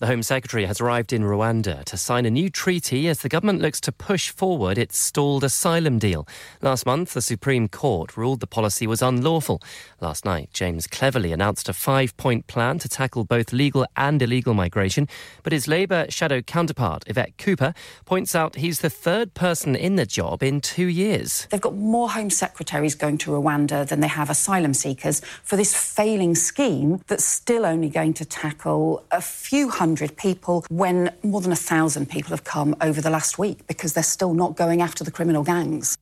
[0.00, 3.60] The Home Secretary has arrived in Rwanda to sign a new treaty as the government
[3.62, 6.26] looks to push forward its stalled asylum deal.
[6.60, 9.62] Last month, the Supreme Court ruled the policy was unlawful.
[10.00, 14.52] Last night, James Cleverly announced a five point plan to tackle both legal and illegal
[14.52, 15.06] migration.
[15.44, 17.72] But his Labour shadow counterpart, Yvette Cooper,
[18.04, 21.46] points out he's the third person in the job in two years.
[21.52, 25.72] They've got more Home Secretaries going to Rwanda than they have asylum seekers for this
[25.72, 31.42] failing scheme that's still only going to tackle a few hundred hundred people when more
[31.42, 34.80] than a thousand people have come over the last week because they're still not going
[34.80, 35.98] after the criminal gangs.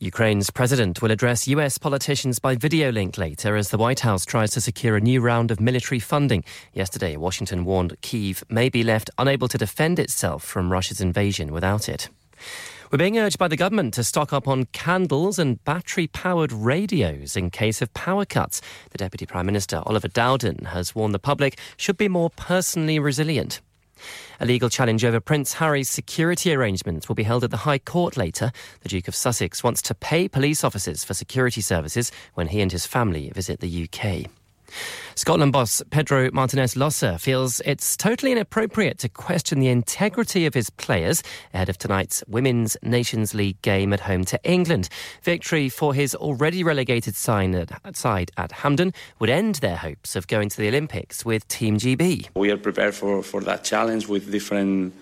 [0.00, 4.50] Ukraine's president will address US politicians by video link later as the White House tries
[4.50, 6.42] to secure a new round of military funding.
[6.72, 11.88] Yesterday, Washington warned Kyiv may be left unable to defend itself from Russia's invasion without
[11.88, 12.08] it.
[12.90, 17.36] We're being urged by the government to stock up on candles and battery powered radios
[17.36, 18.60] in case of power cuts.
[18.90, 23.60] The Deputy Prime Minister, Oliver Dowden, has warned the public should be more personally resilient.
[24.38, 28.16] A legal challenge over Prince Harry's security arrangements will be held at the High Court
[28.16, 28.52] later.
[28.80, 32.70] The Duke of Sussex wants to pay police officers for security services when he and
[32.70, 34.30] his family visit the UK.
[35.16, 40.70] Scotland boss Pedro Martinez Losa feels it's totally inappropriate to question the integrity of his
[40.70, 44.88] players ahead of tonight's Women's Nations League game at home to England.
[45.22, 47.54] Victory for his already relegated side
[48.36, 52.28] at Hampden would end their hopes of going to the Olympics with Team GB.
[52.34, 54.94] We are prepared for, for that challenge with different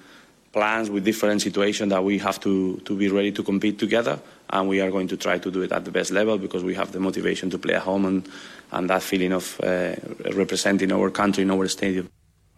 [0.53, 4.21] plans, with different situations that we have to, to be ready to compete together.
[4.51, 6.75] And we are going to try to do it at the best level because we
[6.75, 8.29] have the motivation to play at home and
[8.73, 9.95] and that feeling of uh,
[10.35, 12.09] representing our country in our stadium.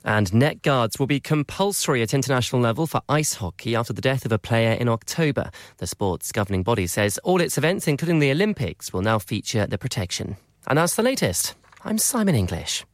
[0.04, 4.26] And net guards will be compulsory at international level for ice hockey after the death
[4.26, 5.50] of a player in October.
[5.78, 9.78] The sport's governing body says all its events, including the Olympics, will now feature the
[9.78, 10.36] protection.
[10.66, 11.54] And that's the latest.
[11.84, 12.84] I'm Simon English.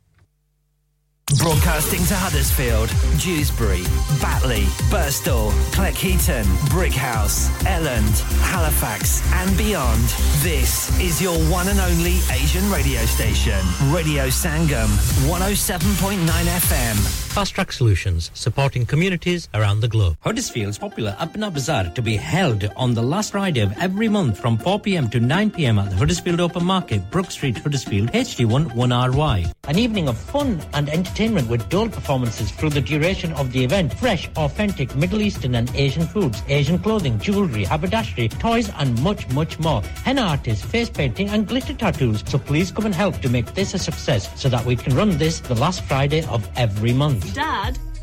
[1.39, 2.89] Broadcasting to Huddersfield,
[3.21, 3.85] Dewsbury,
[4.21, 10.03] Batley, Burstall, Cleckheaton, Brickhouse, Elland, Halifax, and beyond.
[10.43, 13.61] This is your one and only Asian radio station,
[13.93, 14.89] Radio Sangam,
[15.29, 16.97] 107.9 FM.
[17.31, 20.17] Fast Track Solutions, supporting communities around the globe.
[20.21, 24.59] Huddersfield's popular Apna Bazaar to be held on the last Friday of every month from
[24.59, 29.53] 4pm to 9pm at the Huddersfield Open Market, Brook Street, Huddersfield, HD1 1RY.
[29.69, 33.93] An evening of fun and entertainment with dual performances through the duration of the event.
[33.93, 39.59] Fresh, authentic Middle Eastern and Asian foods, Asian clothing, jewellery, haberdashery, toys and much, much
[39.59, 39.83] more.
[40.03, 42.25] Henna artists, face painting and glitter tattoos.
[42.27, 45.19] So please come and help to make this a success so that we can run
[45.19, 47.35] this the last Friday of every month.
[47.35, 47.79] Dad,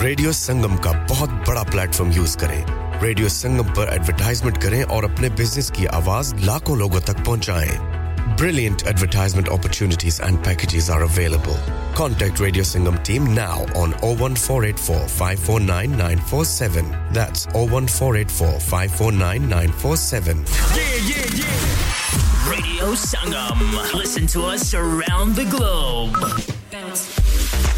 [0.00, 5.28] radio संगम का बहुत बड़ा platform use करें radio Sangam पर advertisement करें और अपने
[5.40, 7.80] business की आवाज़ लाखों लोगों तक पहुंचाएँ
[8.40, 11.58] Brilliant advertisement opportunities and packages are available.
[11.98, 16.88] Contact Radio Singham team now on 01484 549 947.
[17.18, 20.44] That's 01484 549 947.
[20.46, 22.50] Yeah, yeah, yeah.
[22.50, 23.94] Radio Sangam.
[23.94, 26.16] Listen to us around the globe.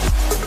[0.00, 0.37] you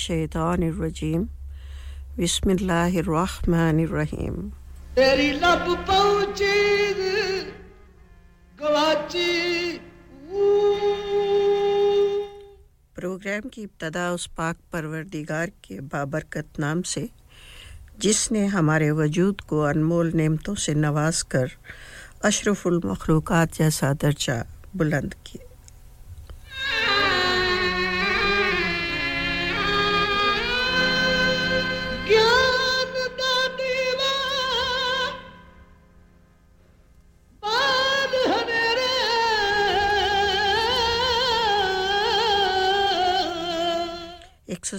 [0.00, 1.22] शैतानिर्रजीम
[2.16, 4.34] बिस्मिल्लाहिर्रहमानिर्रहीम
[4.96, 6.58] तेरी लब पहुँची
[8.60, 9.32] गवाची।
[12.94, 17.08] प्रोग्राम की इब्तदा उस पाक परवरदिगार के बाबरकत नाम से
[18.00, 21.48] जिसने हमारे वजूद को अनमोल नेमतों से नवाज़ कर
[22.24, 24.36] अशरफुल मखलूक़ात जैसा दर्जा
[24.76, 25.39] बुलंद किया।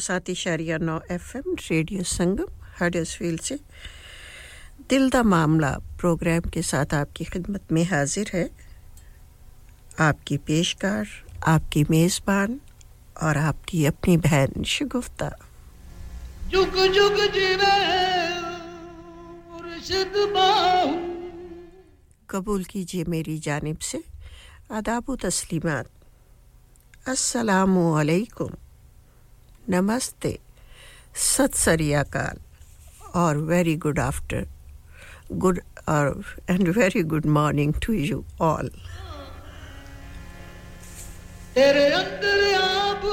[0.01, 3.60] सात इशारिया नौ F M radio Sangam Huddersfield से।
[4.89, 8.50] दिल दा मामला प्रोग्राम के साथ आपकी खिदमत में हाजिर है।
[10.00, 11.08] आपकी पेशकार
[11.48, 12.60] आपकी मेज़बान
[13.22, 15.31] और आपकी अपनी बहन शगुफ्ता।
[16.50, 17.75] जुग जुग जीवे
[22.29, 24.03] कबूल कीजिए मेरी जानिब से।
[24.72, 25.88] आदाब तस्लीमात।
[27.08, 28.51] अस्सलामुअलैकुम
[29.70, 30.38] नमस्ते
[31.25, 32.38] सत सरियाकाल
[33.20, 34.46] और वेरी गुड आफ्टर
[35.44, 38.70] गुड और and very good morning to you all
[41.54, 43.04] तेरे अंदर आप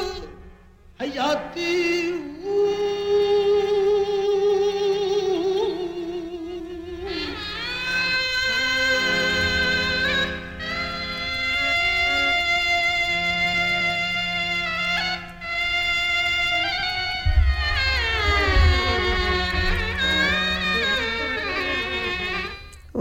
[1.01, 1.71] हयाती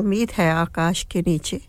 [0.07, 1.59] उम्मीद है आकाश के नीचे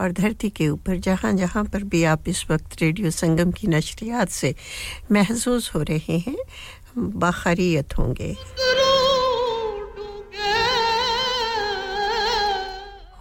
[0.00, 4.28] और धरती के ऊपर, जहाँ जहाँ पर भी आप इस वक्त रेडियो संगम की नशरियात
[4.28, 4.54] से
[5.12, 6.36] महसूस हो रहे हैं,
[6.98, 8.32] बाखरियत होंगे।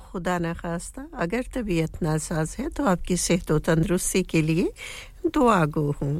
[0.09, 4.71] खुदा न खास्ता, अगर तबीयत नासाज है तो आपकी सेहत व तंदरुस्ती के लिए
[5.29, 6.15] दुआ गो हूँ।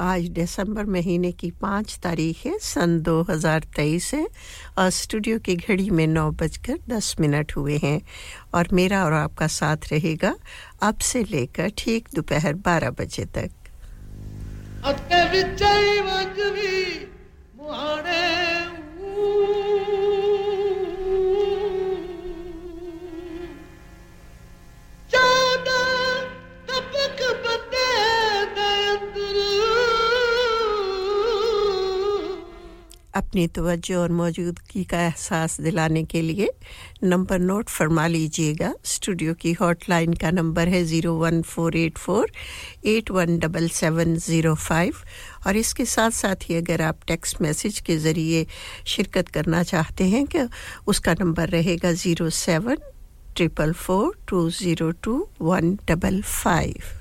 [0.00, 4.26] आज दिसंबर महीने की पाँच तारीख है सन 2023 है
[4.78, 8.00] और स्टूडियो की घड़ी में नौ बजकर दस मिनट हुए हैं
[8.54, 10.34] और मेरा और आपका साथ रहेगा
[10.82, 13.50] अब से लेकर ठीक दोपहर बारह बजे तक।
[33.16, 36.48] अपनी तवज्जो और मौजूदगी का एहसास दिलाने के लिए
[37.04, 42.30] नंबर नोट फरमा लीजिएगा। स्टूडियो की हॉटलाइन का नंबर है zero one four eight four
[42.86, 44.94] eight one double seven zero five
[45.46, 48.46] और इसके साथ साथ ही अगर आप टेक्स्ट मैसेज के ज़रिए
[48.86, 50.48] शिरकत करना चाहते हैं कि
[50.88, 52.76] उसका नंबर रहेगा zero seven
[53.36, 56.94] triple four two zero two one double five.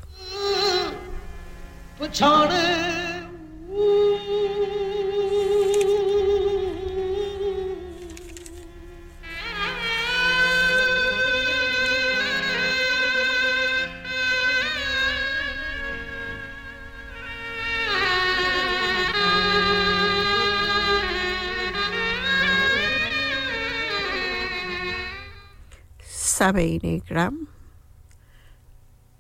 [26.36, 27.36] सामीन ग्राम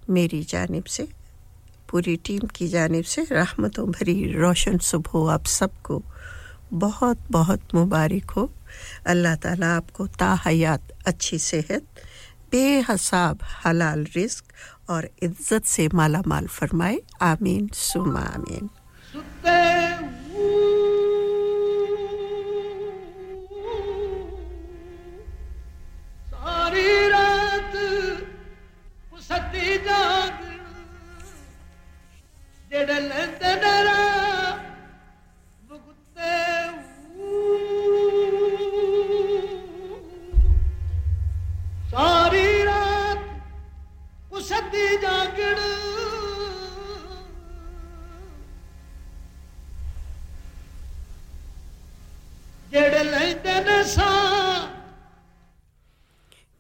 [0.10, 1.07] मेरी जानब से,
[1.89, 6.01] पूरी टीम की जानब से रहमतों भरी रोशन सुबह आप सबको
[6.74, 8.50] बहुत बहुत मुबारक हो।
[9.07, 11.84] अल्लाह ताला आपको ताहयात, अच्छी सेहत,
[12.51, 14.43] बेहसाब हलाल रिस्क
[14.89, 18.69] और इज़्ज़त से माला माल फरमाए। आमीन सुमा आमीन।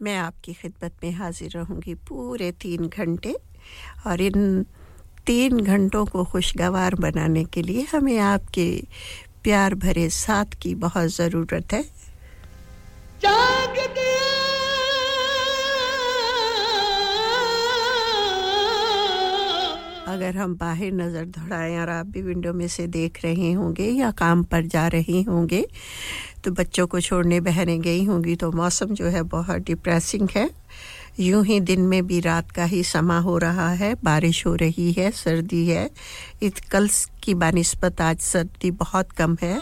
[0.01, 3.35] मैं आपकी खिदमत में हाजिर रहूँगी पूरे तीन घंटे
[4.07, 4.65] और इन
[5.27, 8.67] तीन घंटों को खुशगवार बनाने के लिए हमें आपके
[9.43, 11.83] प्यार भरे साथ की बहुत ज़रूरत है।
[20.07, 24.11] अगर हम बाहर नज़र दौड़ाएँ और आप भी विंडो में से देख रहे होंगे या
[24.19, 25.65] काम पर जा रहे होंगे
[26.43, 30.49] तो बच्चों को छोड़ने बहने गई होंगी तो मौसम जो है बहुत डिप्रेसिंग है।
[31.19, 34.91] यूँ ही दिन में भी रात का ही समा हो रहा है, बारिश हो रही
[34.91, 35.89] है, सर्दी है।
[36.43, 36.89] इत कल
[37.23, 39.59] की बानिस्बत आज सर्दी बहुत कम है।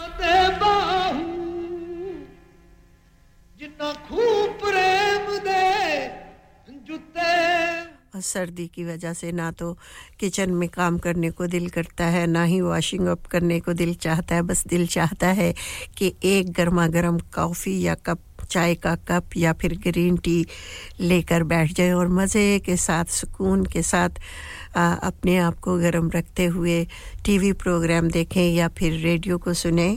[8.15, 9.77] और सर्दी की वजह से ना तो
[10.19, 13.93] किचन में काम करने को दिल करता है, ना ही वॉशिंग अप करने को दिल
[13.93, 15.53] चाहता है। बस दिल चाहता है
[15.97, 18.19] कि एक गर्मा गर्म कॉफ़ी या कप
[18.53, 20.45] चाय का कप या फिर ग्रीन टी
[20.99, 24.19] लेकर बैठ जाएँ और मज़े के साथ सुकून के साथ
[24.77, 26.83] आ, अपने आप को गर्म रखते हुए
[27.25, 29.89] टीवी प्रोग्राम देखें या फिर रेडियो को सुने।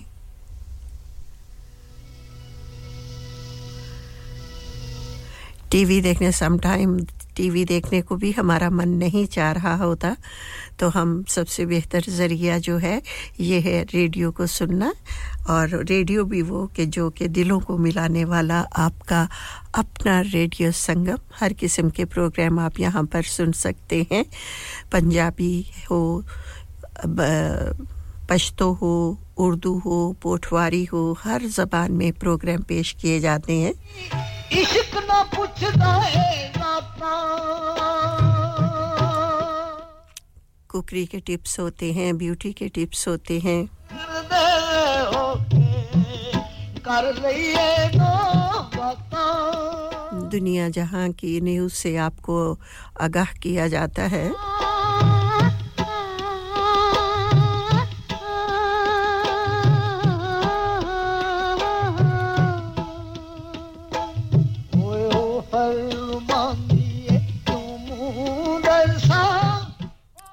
[5.71, 6.99] टीवी देखने सम टाइम
[7.37, 10.17] टीवी देखने को भी हमारा मन नहीं चाह रहा होता
[10.79, 13.01] तो हम सबसे बेहतर ज़रिया जो है,
[13.41, 14.93] ये है रेडियो को सुनना,
[15.51, 19.29] और रेडियो भी वो कि जो कि दिलों को मिलाने वाला आपका
[19.75, 24.25] अपना रेडियो संगम, हर किस्म के प्रोग्राम आप यहाँ पर सुन सकते हैं।
[24.93, 26.25] पंजाबी हो
[28.31, 33.73] पश्तो हो, उर्दू हो, पोठवारी हो, हर ज़बान में प्रोग्राम पेश किए जाते हैं।
[34.53, 37.15] इश्क ना पुछदा है नाता
[40.69, 43.69] कुकरी के टिप्स होते हैं ब्यूटी के टिप्स होते हैं।
[46.89, 47.13] कर
[50.31, 52.59] दुनिया जहाँ की न्यूज़ से आपको
[53.01, 54.33] आगाह किया जाता है।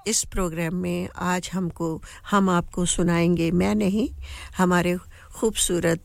[0.08, 4.08] इस प्रोग्राम में आज हमको, हम आपको सुनाएँगे। मैं नहीं,
[4.58, 4.98] हमारे
[5.36, 6.04] खूबसूरत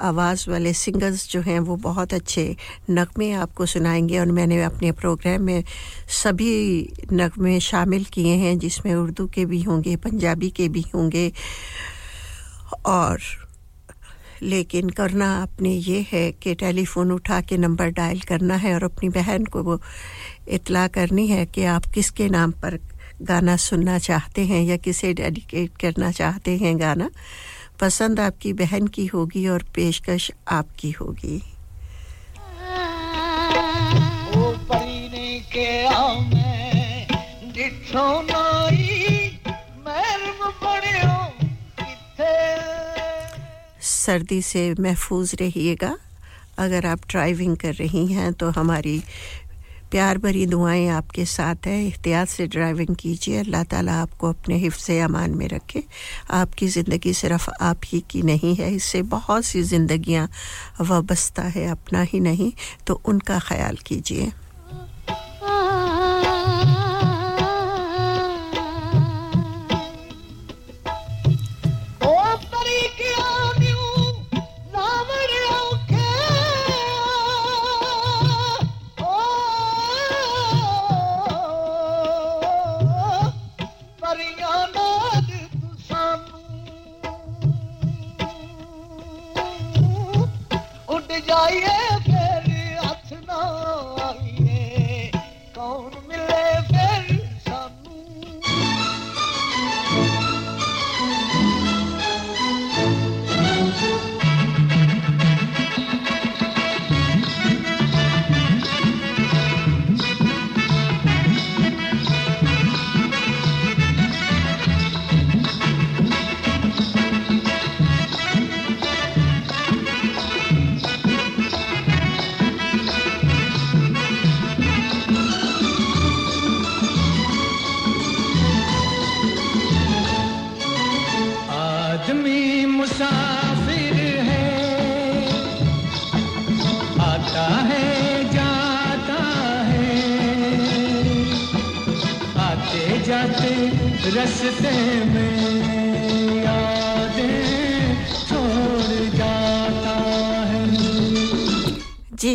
[0.00, 2.44] आवाज़ वाले सिंगर्स जो हैं, वो बहुत अच्छे
[2.90, 5.64] नगमे आपको सुनाएँगे और मैंने अपने प्रोग्राम में
[6.22, 6.52] सभी
[7.12, 11.32] नगमे शामिल किए हैं, जिसमें उर्दू के भी होंगे, पंजाबी के भी होंगे।
[12.86, 13.20] और
[14.42, 19.08] लेकिन करना आपने ये है कि टेलीफ़ोन उठा के नंबर डायल करना है और अपनी
[19.08, 19.80] बहन को वो
[20.48, 22.78] इतला करनी है कि आप किसके नाम पर
[23.22, 27.10] गाना सुनना चाहते हैं या किसे डेडिकेट करना चाहते हैं गाना
[27.80, 31.42] पसंद आपकी बहन की होगी और पेशकश आपकी होगी।
[43.80, 45.96] सर्दी से महफूज रहिएगा।
[46.58, 49.02] अगर आप ड्राइविंग कर रही हैं तो हमारी
[49.90, 54.90] प्यार भरी दुआएँ आपके साथ हैं। एहतियात से ड्राइविंग कीजिए। अल्लाह ताला आपको अपने हिफ्स
[54.90, 55.82] अमान में रखे।
[56.30, 60.28] आपकी ज़िंदगी सिर्फ़ आप ही की नहीं है। इससे बहुत सी ज़िंदगियाँ
[60.80, 62.52] वाबस्ता है, अपना ही नहीं।
[62.86, 64.32] तो उनका ख्याल कीजिए।
[91.30, 91.97] रस्ते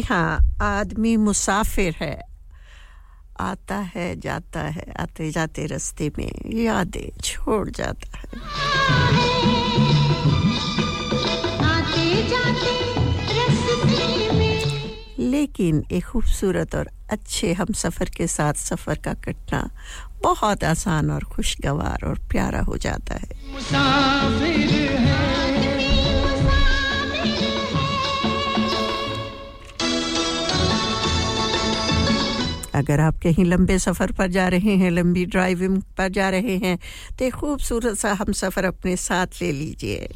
[0.09, 2.19] हाँ आदमी मुसाफिर है।
[3.39, 8.27] आता है जाता है आते जाते रास्ते में यादें छोड़ जाता है।
[15.19, 19.69] लेकिन एक खूबसूरत और अच्छे हम सफ़र के साथ सफ़र का कटना
[20.23, 25.32] बहुत आसान और खुशगवार और प्यारा हो जाता है, मुसाफिर है।
[32.75, 36.77] अगर आप कहीं लंबे सफ़र पर जा रहे हैं, लंबी ड्राइविंग पर जा रहे हैं
[37.19, 40.07] तो खूबसूरत सा हम सफ़र अपने साथ ले लीजिए।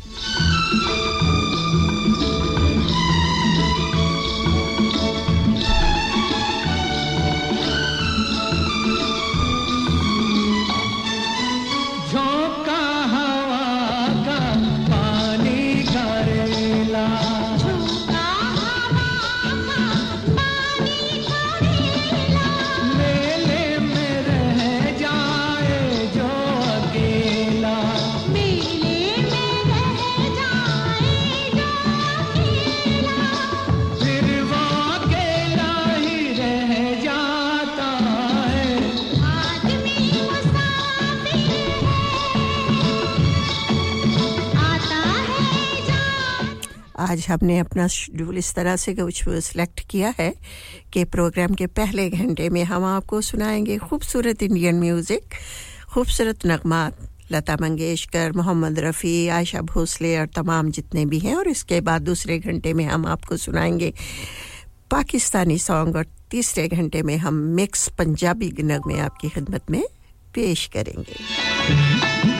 [47.07, 50.33] आज हमने अपना शेड्यूल इस तरह से कुछ सिलेक्ट किया है
[50.93, 55.35] कि प्रोग्राम के पहले घंटे में हम आपको सुनाएँगे खूबसूरत इंडियन म्यूज़िक
[55.93, 56.97] खूबसूरत नगमात
[57.31, 62.39] लता मंगेशकर, मोहम्मद रफ़ी, आयशा भोसले और तमाम जितने भी हैं और इसके बाद दूसरे
[62.39, 63.93] घंटे में हम आपको सुनाएँगे
[64.91, 69.83] पाकिस्तानी सॉन्ग और तीसरे घंटे में हम मिक्स पंजाबी नगमे आपकी खिदमत में
[70.33, 72.36] पेश करेंगे।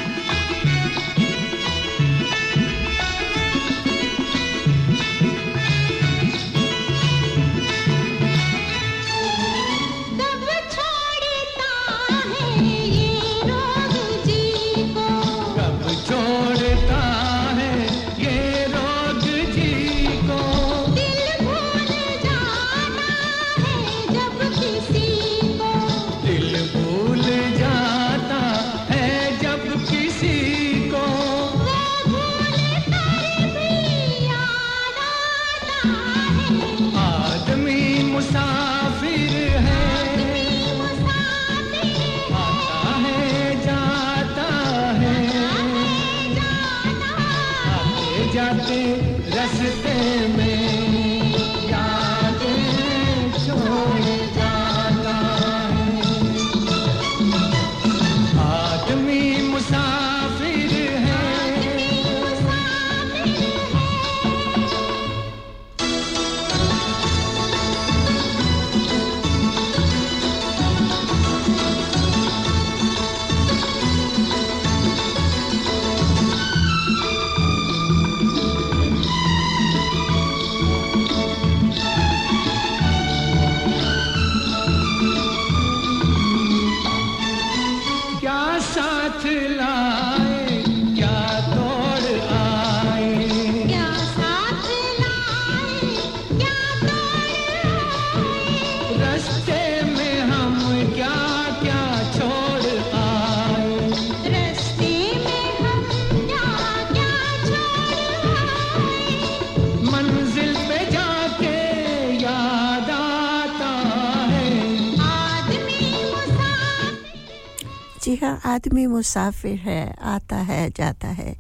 [118.26, 121.36] आदमी मुसाफिर है, आता है, जाता है।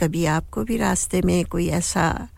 [0.00, 2.28] कभी आपको भी रास्ते में कोई ऐसा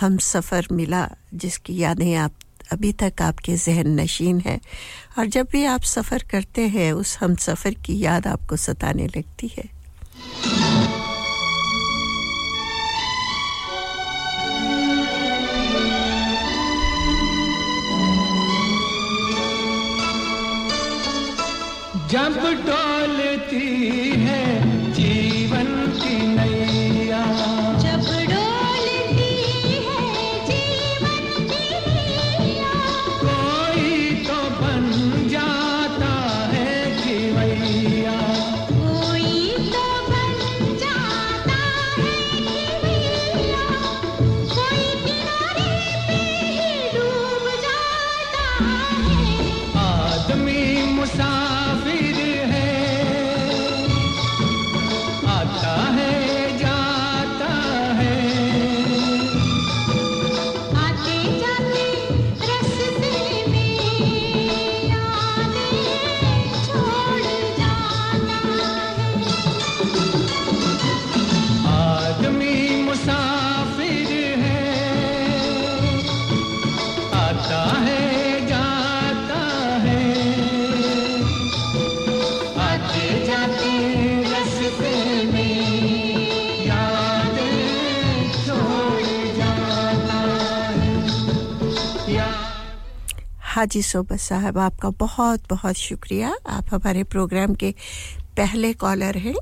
[0.00, 2.32] हम सफ़र मिला जिसकी यादें आप,
[2.72, 4.60] अभी तक आपके जहन नशीन है?
[5.18, 9.48] और जब भी आप सफ़र करते हैं, उस हम सफ़र की याद आपको सताने लगती
[9.48, 9.82] है?
[22.08, 22.91] जब डोलती
[93.62, 97.70] हाजी सोबत साहब, आपका बहुत बहुत शुक्रिया। आप हमारे प्रोग्राम के
[98.36, 99.34] पहले कॉलर हैं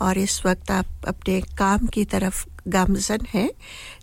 [0.00, 3.50] और इस वक्त आप अपने काम की तरफ़ गामजन हैं।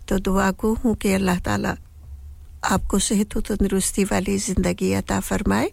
[0.08, 1.74] तो दुआ को हूँ कि अल्लाह ताला
[2.70, 5.70] आपको सेहत व तंदरुस्ती वाली ज़िंदगी अता फरमाए।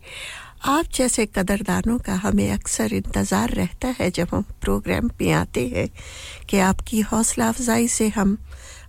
[0.72, 5.88] आप जैसे कदरदानों का हमें अक्सर इंतज़ार रहता है जब हम प्रोग्राम पे आते हैं
[6.50, 8.38] कि आपकी हौसला अफजाई से हम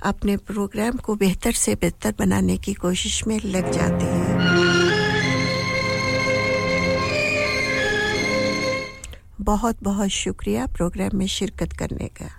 [0.05, 4.42] अपने प्रोग्राम को बेहतर से बेहतर बनाने की कोशिश में लग जाते हैं।
[9.43, 12.31] बहुत बहुत शुक्रिया प्रोग्राम में शिरकत करने का।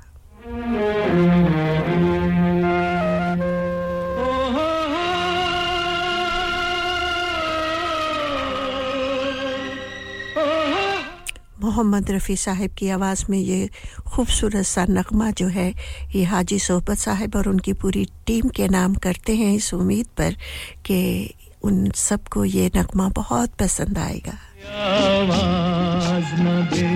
[11.63, 13.69] मोहम्मद रफ़ी साहब की आवाज़ में ये
[14.07, 15.73] खूबसूरत सा नगमा जो है,
[16.15, 20.35] ये हाजी सोहबत साहब और उनकी पूरी टीम के नाम करते हैं इस उम्मीद पर
[20.85, 26.87] कि उन सबको ये नगमा बहुत पसंद आएगा। आवाज़ न दे।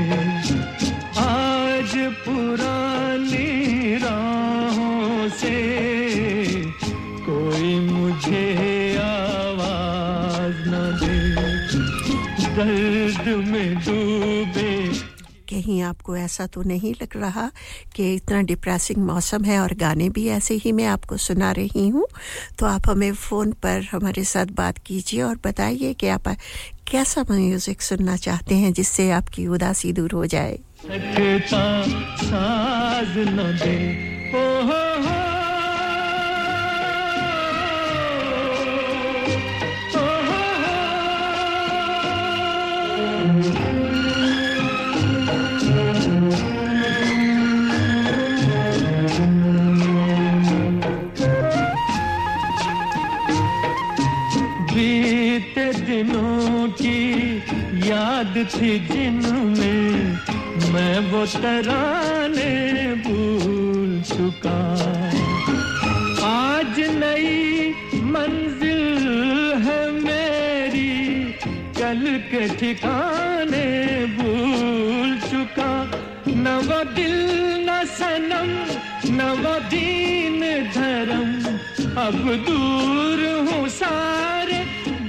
[1.20, 5.58] आज पुरानी राहों से
[7.26, 11.18] कोई मुझे आवाज़ न दे।
[12.56, 14.88] दर्द में डूबे।
[15.50, 17.52] कहीं आपको ऐसा तो नहीं लग रहा
[17.96, 22.08] कि इतना डिप्रेसिंग मौसम है और गाने भी ऐसे ही मैं आपको सुना रही हूँ?
[22.60, 26.28] तो आप हमें फ़ोन पर हमारे साथ बात कीजिए और बताइए कि आप
[26.92, 30.58] कैसा म्यूज़िक सुनना चाहते हैं जिससे आपकी उदासी दूर हो जाए?
[30.88, 31.84] सकता
[32.26, 33.18] साज
[55.98, 57.38] दिनों की
[57.90, 60.18] याद थी जिनमें
[60.74, 62.52] मैं वो तराने
[63.06, 64.60] भूल चुका।
[66.28, 67.74] आज नई
[68.14, 68.86] मंजिल
[69.66, 70.94] है मेरी,
[71.80, 73.66] कल के ठिकाने
[74.18, 75.72] भूल चुका।
[76.30, 76.46] न
[76.96, 77.18] दिल
[77.70, 78.50] न सनम
[79.18, 80.42] न वो दीन
[80.78, 81.30] धर्म,
[81.98, 84.66] अब दूर हूँ सारे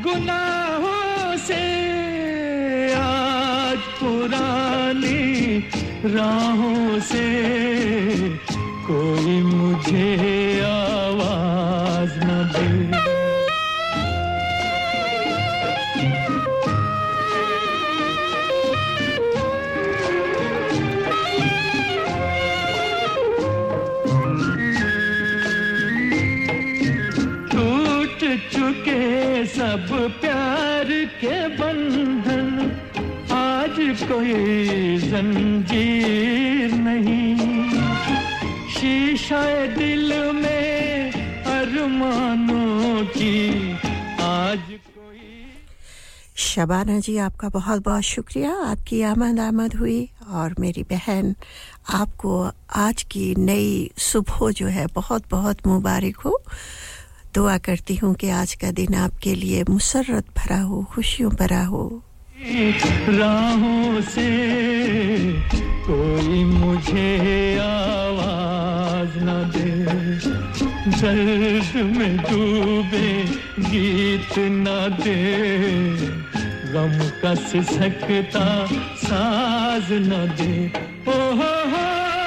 [0.08, 1.64] गुनाहों से
[2.96, 5.58] आज पुरानी
[6.14, 7.26] राहों से
[8.88, 10.08] कोई मुझे
[10.64, 11.57] आवाज़
[28.68, 29.86] चुके सब
[30.20, 30.88] प्यार
[31.20, 32.48] के बंधन,
[33.32, 37.36] आज कोई जंजीर नहीं।
[38.70, 39.42] शीशा
[39.76, 41.12] दिल में
[41.48, 43.72] अरमानों की,
[44.22, 44.76] आज
[46.38, 51.34] शबाना जी, आपका बहुत बहुत शुक्रिया। आपकी आमद आमद हुई और मेरी बहन
[51.94, 56.40] आपको आज की नई सुबह जो है, बहुत बहुत मुबारक हो।
[57.38, 62.02] दुआ करती हूँ कि आज का दिन आपके लिए मुसरत भरा हो, खुशियों भरा हो।
[63.08, 64.28] राहों से
[65.60, 69.70] कोई मुझे आवाज़ न दे।
[70.90, 73.24] दर्द में डूबे
[73.70, 75.22] गीत न दे।
[76.72, 80.72] गम का सिसकता साज न दे।
[81.08, 82.17] ओ हो हो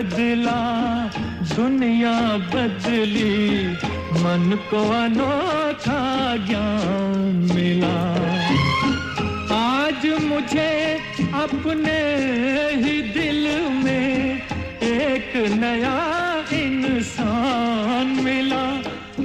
[0.00, 0.60] बदला
[1.56, 2.12] दुनिया
[2.52, 3.66] बदली,
[4.22, 6.00] मन को अनोखा
[6.36, 7.96] ज्ञान मिला।
[9.56, 10.72] आज मुझे
[11.42, 11.98] अपने
[12.82, 13.42] ही दिल
[13.84, 14.40] में
[14.82, 15.98] एक नया
[16.60, 18.64] इंसान मिला।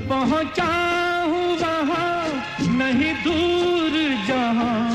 [0.10, 0.72] पहुँचा
[1.24, 2.28] हूँ वहाँ,
[2.76, 4.92] नहीं दूर जहाँ,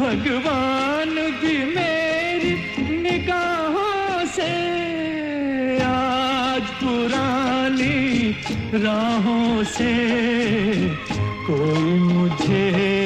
[0.00, 1.97] भगवान भी मेरी
[6.80, 8.30] पुरानी
[8.84, 9.92] राहों से
[11.46, 12.97] कोई मुझे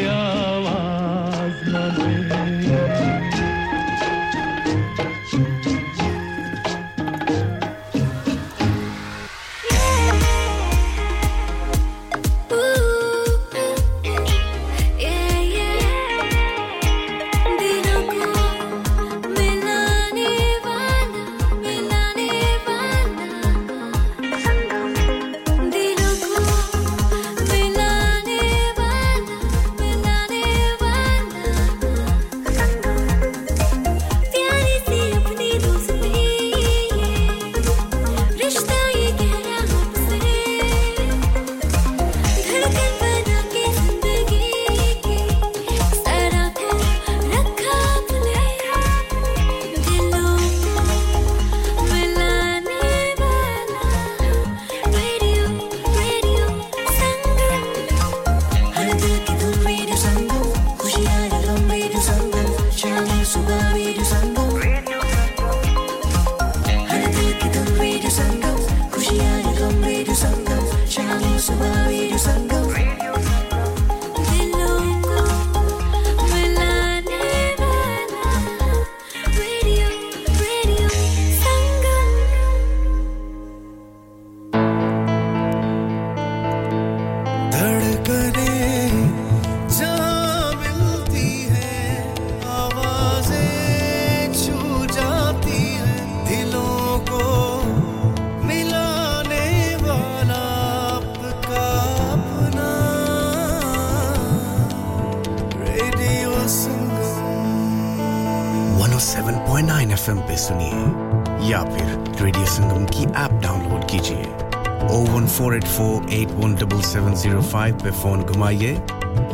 [116.23, 118.73] eight one double seven zero five पे फ़ोन घुमाइए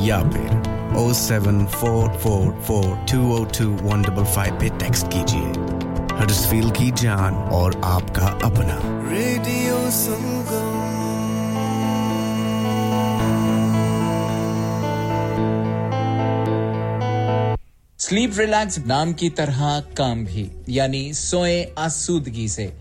[0.06, 5.06] या फिर O seven four four four two O two one double five पे टेक्स्ट
[5.14, 5.76] कीजिए।
[6.20, 10.76] हडसफील की जान और आपका अपना। रेडियो संगम
[18.00, 22.72] स्लीप रिलैक्स नाम की तरह काम भी यानी सोए आसूदगी से।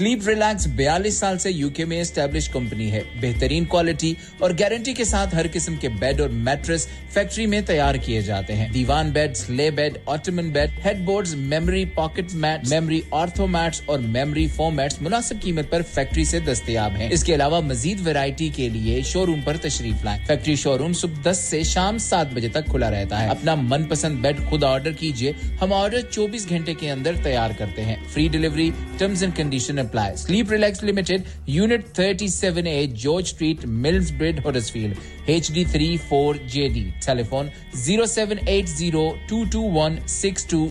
[0.00, 5.04] स्लीप रिलैक्स 42 साल से यूके में स्टेब्लिश कंपनी है। बेहतरीन क्वालिटी और गारंटी के
[5.04, 9.34] साथ हर किस्म के बेड और मैट्रेस फैक्ट्री में तैयार किए जाते हैं। Divan bed
[9.34, 15.02] sleigh bed ottoman bed headboards memory pocket mat memory ortho mats और मेमोरी फोम मैट्स
[15.02, 19.56] मुनासिब कीमत पर फैक्ट्री से दस्तियाब हैं। इसके अलावा मजीद वेरायटी के लिए शोरूम पर
[19.56, 23.56] तशरीफ़ लाएँ। फैक्ट्री शोरूम सुबह दस से शाम सात बजे तक खुला रहता है। अपना
[23.56, 28.28] मनपसंद बेड खुद ऑर्डर कीजिए। हम ऑर्डर चौबीस घंटे के अंदर तैयार करते हैं। Free
[28.28, 30.14] delivery terms and condition apply.
[30.16, 34.96] Sleep Relax Limited, Unit 37A, George Street, Millsbridge, Huddersfield,
[35.28, 36.92] HD34JD.
[37.00, 37.50] Telephone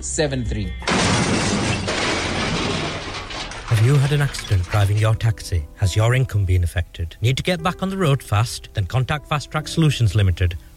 [0.02, 0.70] 0780-221-6273.
[3.70, 5.68] Have you had an accident driving your taxi?
[5.76, 7.16] Has your income been affected?
[7.22, 8.70] Need to get back on the road fast?
[8.74, 10.58] Then contact Fast Track Solutions Limited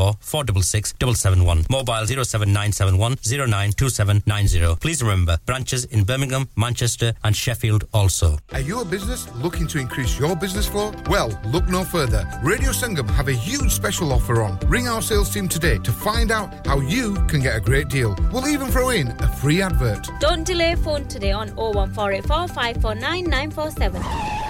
[0.00, 1.66] 01924 466 771.
[1.70, 4.76] Mobile 07971 092790.
[4.80, 8.38] Please remember, branches in Birmingham, Manchester and Sheffield also.
[8.52, 10.92] Are you a business looking to increase your business flow?
[11.08, 12.26] Well, look no further.
[12.42, 14.58] Radio Sangam have a huge special offer on.
[14.66, 18.16] Ring our sales team today to find out how you can get a great deal.
[18.32, 20.08] We'll even throw in a free advert.
[20.20, 24.49] Don't delay phone today on 01484 549 947.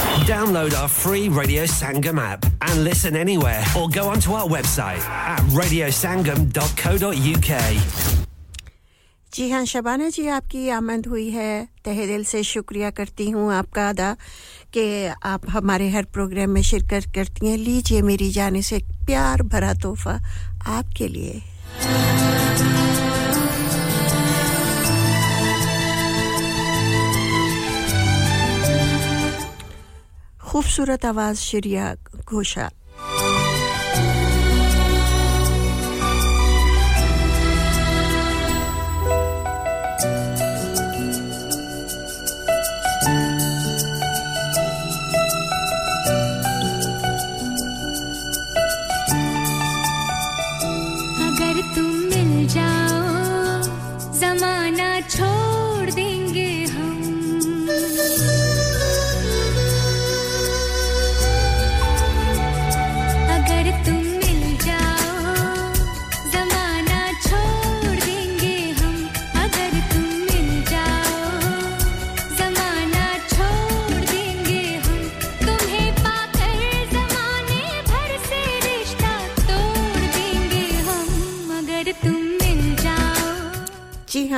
[0.19, 5.39] Download our free Radio Sangam app and listen anywhere or go onto our website at
[5.59, 7.51] radiosangam.co.uk.
[9.33, 11.51] Ji हाँ शबाना जी आपकी आमद हुई है
[11.85, 14.09] तहे दिल से शुक्रिया करती हूँ आपका अदा
[14.75, 14.83] कि
[15.31, 20.15] आप हमारे हर प्रोग्राम में शिरकत करती हैं लीजिए मेरी जाने से प्यार भरा तोहफा
[20.77, 21.41] आपके लिए
[30.51, 31.85] खूबसूरत आवाज़ श्रिया
[32.27, 32.80] घोषाल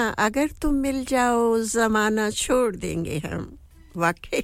[0.09, 3.57] अगर तुम मिल जाओ जमाना छोड़ देंगे हम
[3.97, 4.43] वाकई।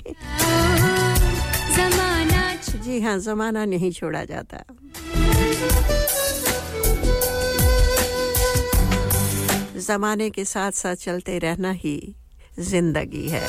[2.83, 4.63] जी हाँ जमाना नहीं छोड़ा जाता।
[9.87, 12.15] जमाने के साथ साथ चलते रहना ही
[12.59, 13.47] ज़िंदगी है।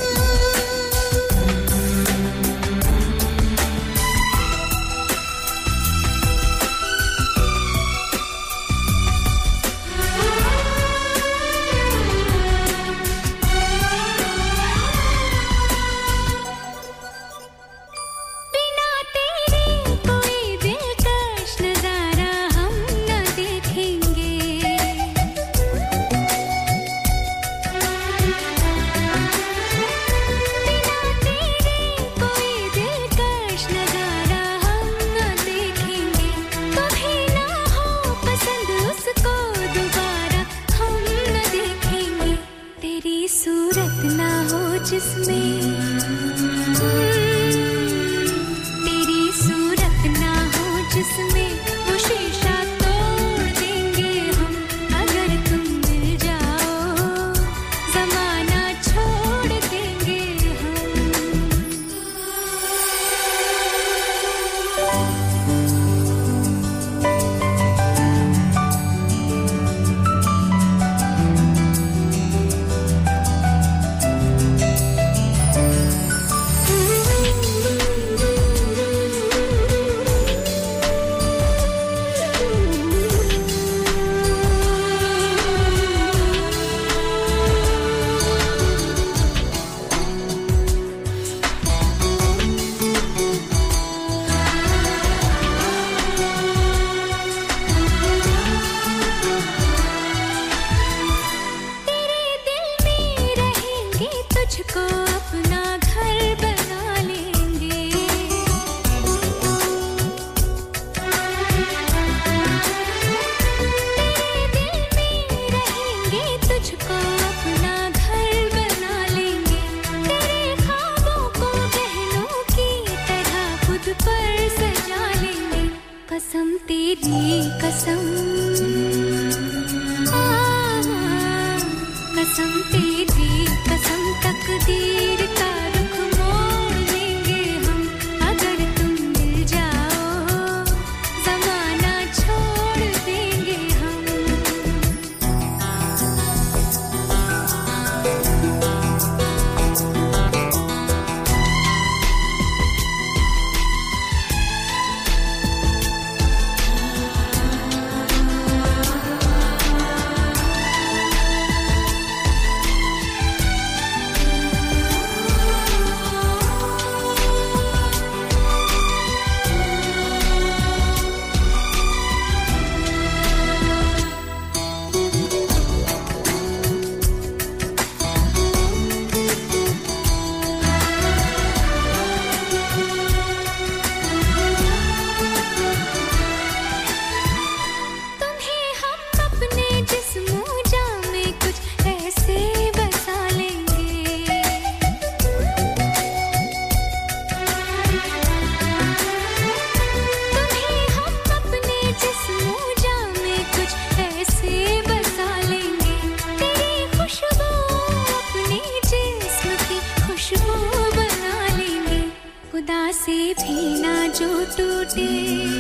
[214.50, 215.59] today.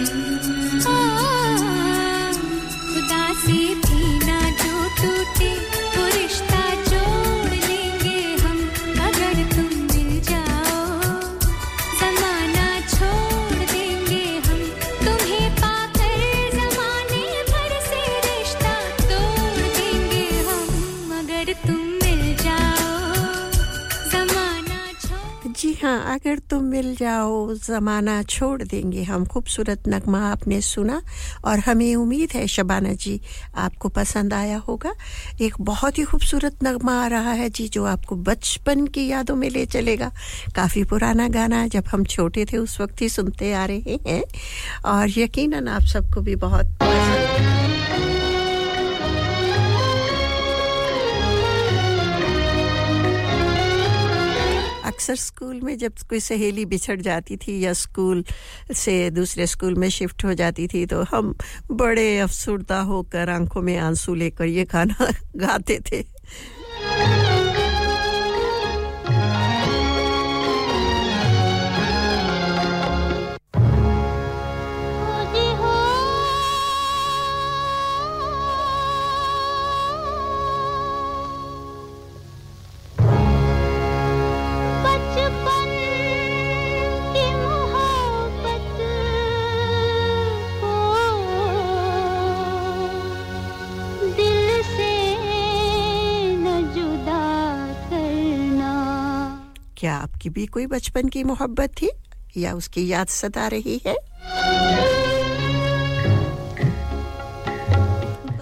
[27.54, 31.02] ज़माना छोड़ देंगे हम। खूबसूरत नगमा आपने सुना
[31.44, 33.20] और हमें उम्मीद है शबाना जी,
[33.56, 34.92] आपको पसंद आया होगा।
[35.40, 39.50] एक बहुत ही खूबसूरत नगमा आ रहा है जी, जो आपको बचपन की यादों में
[39.50, 40.12] ले चलेगा।
[40.56, 44.22] काफ़ी पुराना गाना जब हम छोटे थे उस वक्त ही सुनते आ रहे हैं।
[44.84, 47.19] और यकीनन आप सबको भी बहुत पसंद
[55.10, 58.24] अक्सर स्कूल में जब कोई सहेली बिछड़ जाती थी या स्कूल
[58.74, 61.34] से दूसरे स्कूल में शिफ्ट हो जाती थी तो हम
[61.70, 66.04] बड़े अफसरदा होकर आँखों में आँसू लेकर ये गाना गाते थे।
[100.20, 101.88] आपकी भी कोई बचपन की मोहब्बत थी
[102.36, 103.94] या उसकी याद सता रही है?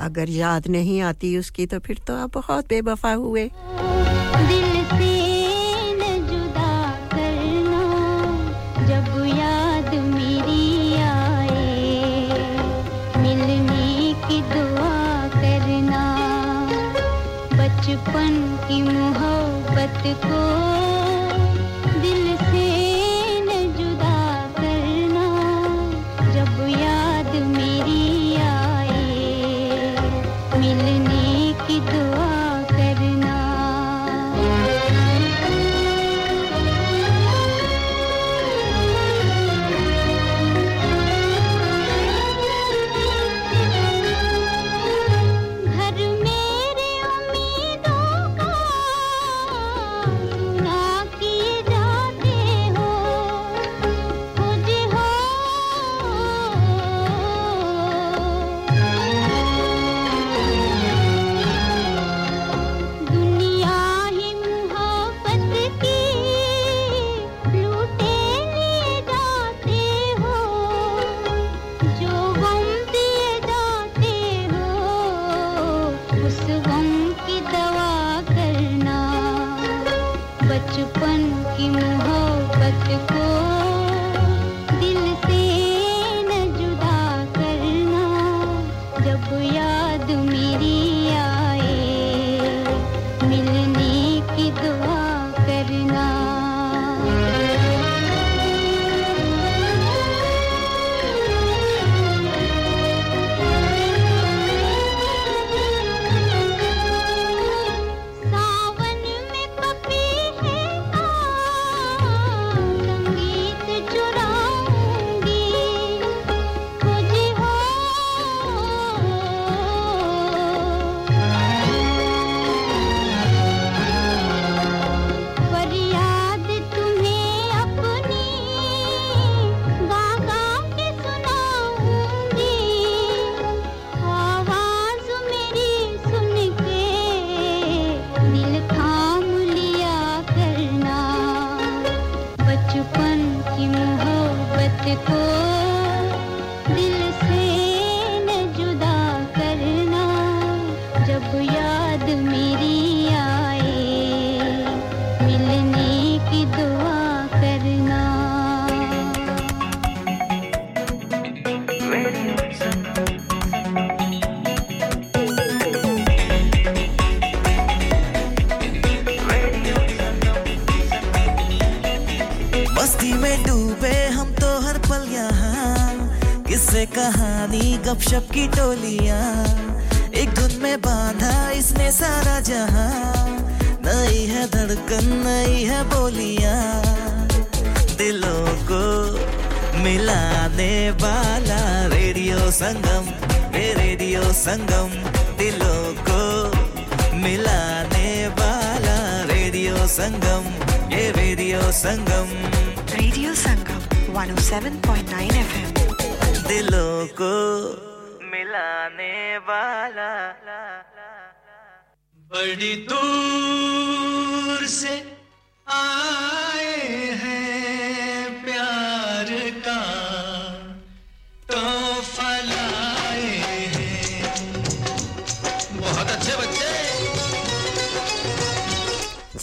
[0.00, 3.50] अगर याद नहीं आती उसकी तो फिर तो आप बहुत बेवफा हुए।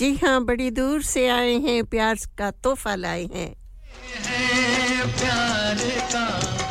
[0.02, 3.56] बड़ी दूर से आए हैं प्यार का तोहफा लाए हैं।
[5.08, 6.65] प्यार का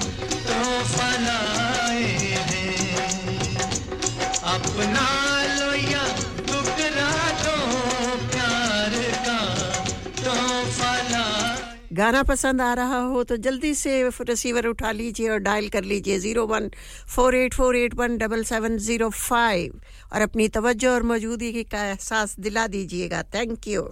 [11.95, 13.92] गाना पसंद आ रहा हो तो जल्दी से
[14.28, 16.68] रिसीवर उठा लीजिए और डायल कर लीजिए zero one
[17.14, 19.80] four eight four eight one double seven zero five
[20.12, 23.82] और अपनी तवज्जो और मौजूदगी का एहसास दिला दीजिएगा। थैंक यू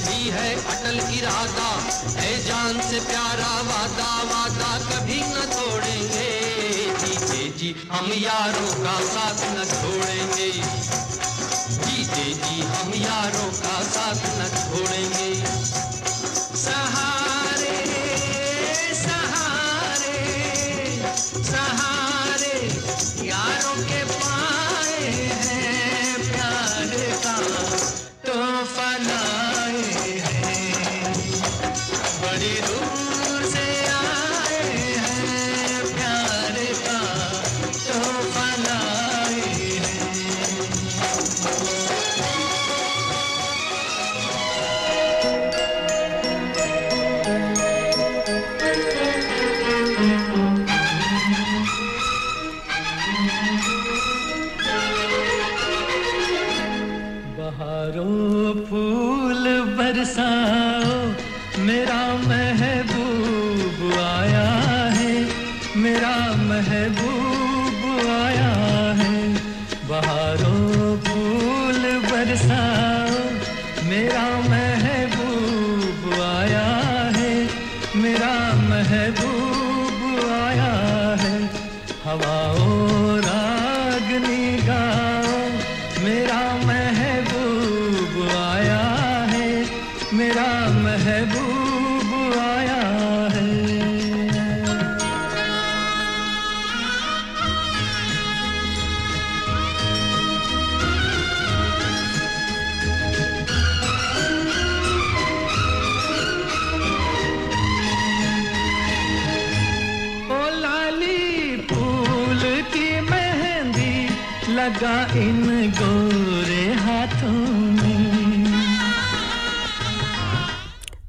[0.00, 1.70] भी है अटल इरादा।
[2.20, 6.30] है जान से प्यारा वादा वादा कभी न तोड़ेंगे।
[7.00, 10.50] जीते जी, हम यारों का साथ न छोड़ेंगे।
[11.84, 15.46] जीते जी, हम यारों का साथ न छोड़ेंगे।
[16.56, 17.17] सहा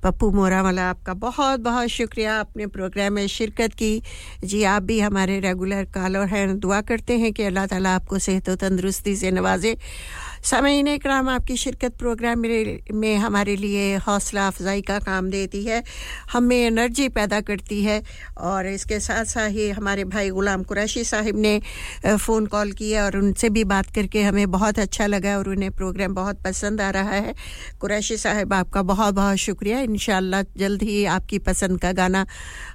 [0.09, 4.01] पप्पू मोरा वाला आपका बहुत बहुत शुक्रिया आपने प्रोग्राम में शिरकत की।
[4.43, 8.49] जी, आप भी हमारे रेगुलर कॉलर हैं। दुआ करते हैं कि अल्लाह ताला आपको सेहत
[8.49, 9.77] व तंदरुस्ती से नवाजे।
[10.43, 12.39] सामीन कराम आपकी शिरकत प्रोग्राम
[12.95, 15.83] में हमारे लिए हौसला अफजाई का काम देती है।
[16.31, 18.01] हमें एनर्जी पैदा करती है
[18.39, 21.59] और इसके साथ साथ ही हमारे भाई ग़ुलाम कुरैशी साहिब ने
[22.05, 26.13] फ़ोन कॉल किया और उनसे भी बात करके हमें बहुत अच्छा लगा और उन्हें प्रोग्राम
[26.15, 27.33] बहुत पसंद आ रहा है।
[27.81, 29.97] कुरैशी साहिब, आपका बहुत बहुत शुक्रिया। इन
[30.57, 32.25] जल्द ही आपकी पसंद का गाना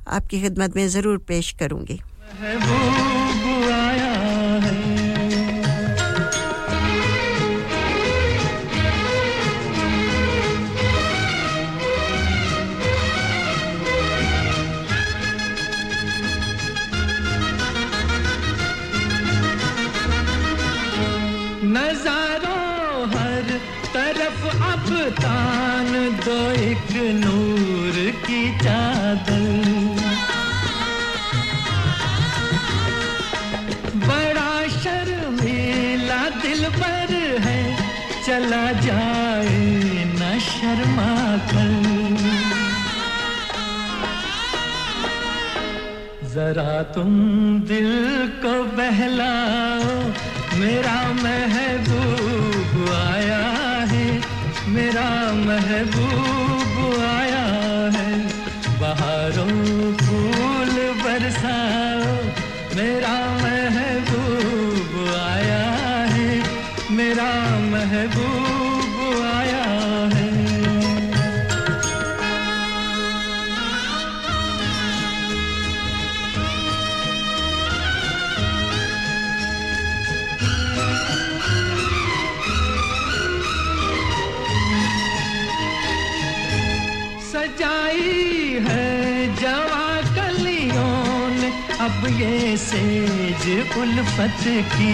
[0.08, 2.00] आपकी खिदमत में ज़रूर पेश करूँगी।
[46.54, 47.08] जरा तुम
[47.68, 47.88] दिल
[48.42, 49.94] को बहलाओ।
[50.58, 53.42] मेरा महबूब आया
[53.92, 54.06] है
[54.68, 55.08] मेरा
[55.40, 56.33] महबूब
[92.24, 93.42] ये सेज
[93.78, 94.42] उल्फत
[94.74, 94.92] की।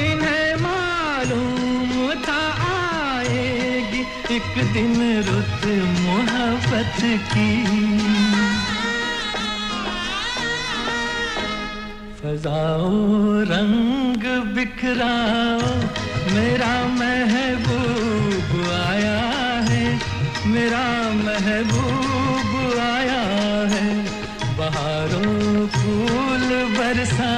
[0.00, 4.00] इन्हें मालूम था आएगी
[4.36, 4.94] एक दिन
[5.28, 5.66] रुत
[5.98, 7.00] मोहब्बत
[7.32, 7.50] की।
[12.20, 12.90] फजाओ
[13.52, 15.74] रंग बिखराओ,
[16.34, 19.20] मेरा महबूब आया
[19.68, 19.84] है,
[20.46, 20.86] मेरा
[21.20, 22.11] महबूब
[22.84, 23.22] आया
[23.72, 23.86] है।
[24.58, 27.32] बहारों फूल बरसा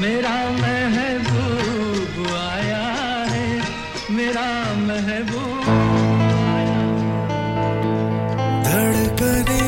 [0.00, 2.84] मेरा महबूब आया
[3.32, 3.46] है।
[4.16, 4.48] मेरा
[4.80, 5.68] महबूब
[6.54, 6.82] आया
[8.66, 9.67] धड़कने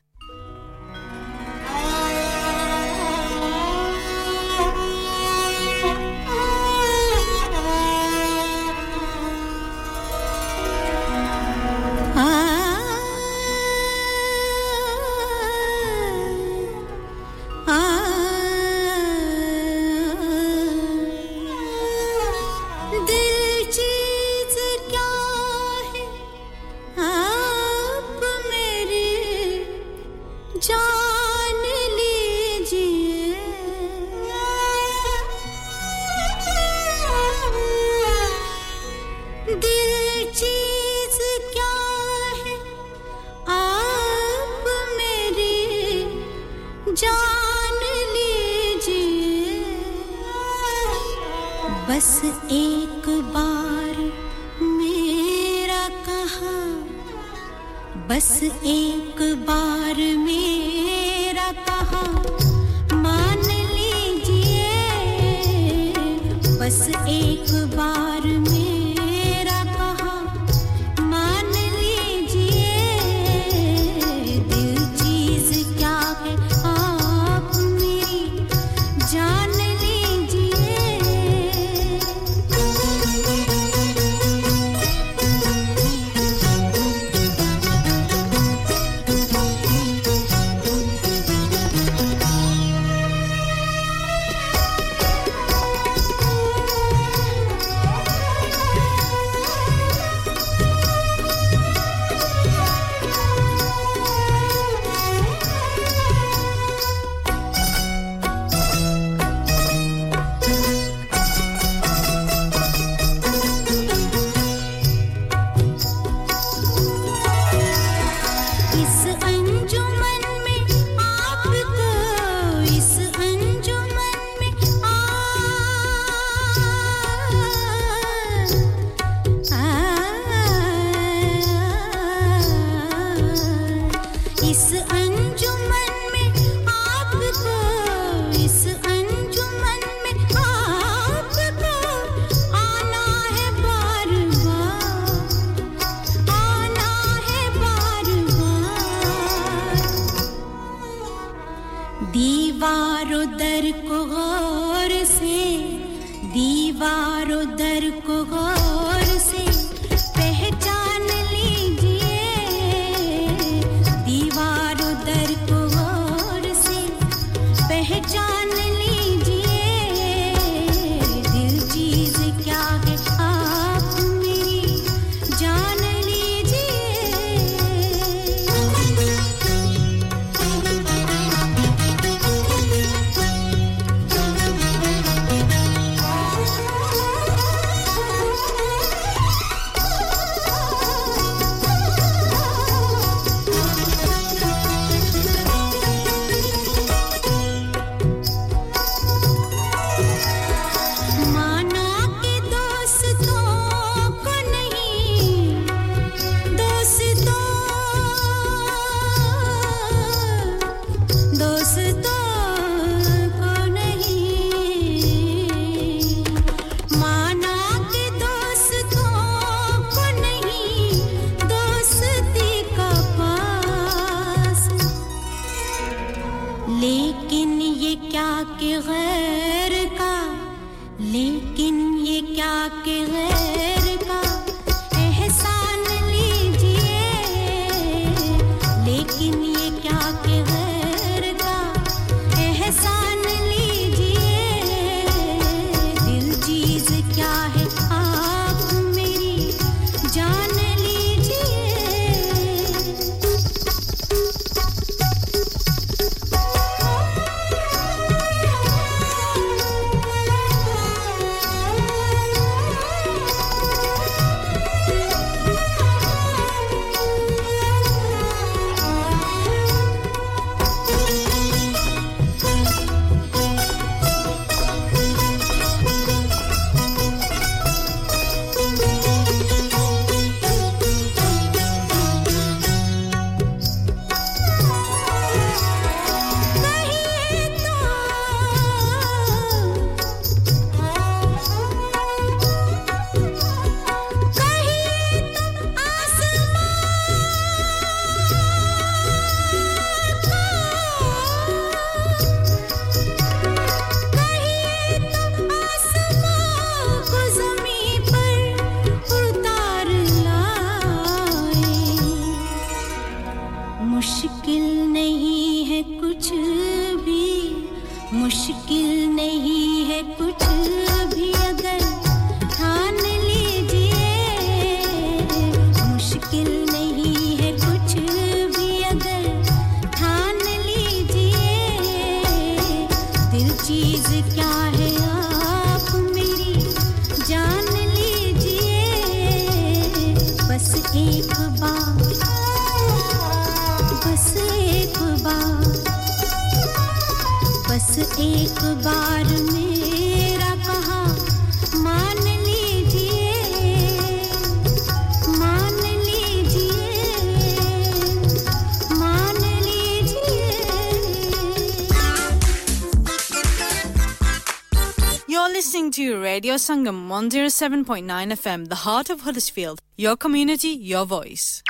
[366.71, 369.81] Sangam 107.9 FM, the heart of Huddersfield.
[369.97, 371.61] Your community, your voice.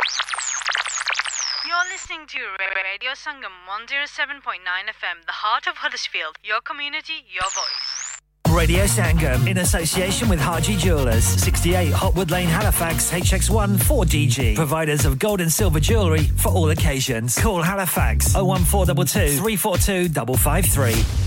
[1.68, 2.38] You're listening to
[2.76, 6.36] Radio Sangam 107.9 FM, the heart of Huddersfield.
[6.44, 8.22] Your community, your voice.
[8.56, 14.56] Radio Sangam in association with Haji Jewelers, 68 Hotwood Lane, Halifax, HX1 4DG.
[14.56, 17.40] Providers of gold and silver jewellery for all occasions.
[17.40, 21.21] Call Halifax 01422 342 553.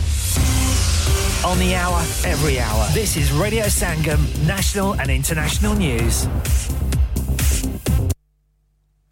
[1.44, 2.88] On the hour, every hour.
[2.94, 6.26] This is Radio Sangam, national and international news.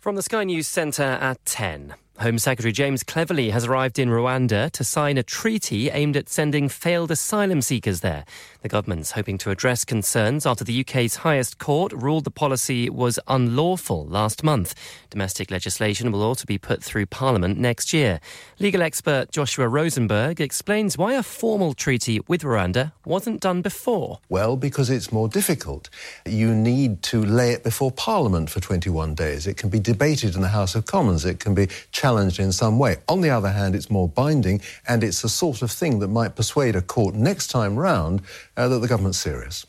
[0.01, 1.95] From the Sky News Centre at 10.
[2.19, 6.69] Home Secretary James Cleverly has arrived in Rwanda to sign a treaty aimed at sending
[6.69, 8.25] failed asylum seekers there.
[8.61, 13.19] The government's hoping to address concerns after the UK's highest court ruled the policy was
[13.27, 14.75] unlawful last month.
[15.11, 18.21] Domestic legislation will also be put through Parliament next year.
[18.63, 24.21] Legal expert Joshua Rosenberg explains why a formal treaty with Rwanda wasn't done before.
[24.29, 25.91] Well, because it's more difficult.
[26.25, 29.49] You need to lay it before Parliament for 21 days.
[29.49, 31.25] It can be debated in the House of Commons.
[31.25, 32.99] It can be challenged in some way.
[33.09, 36.37] On the other hand, it's more binding, and it's the sort of thing that might
[36.37, 38.23] persuade a court next time round
[38.57, 39.67] uh, that the government's serious.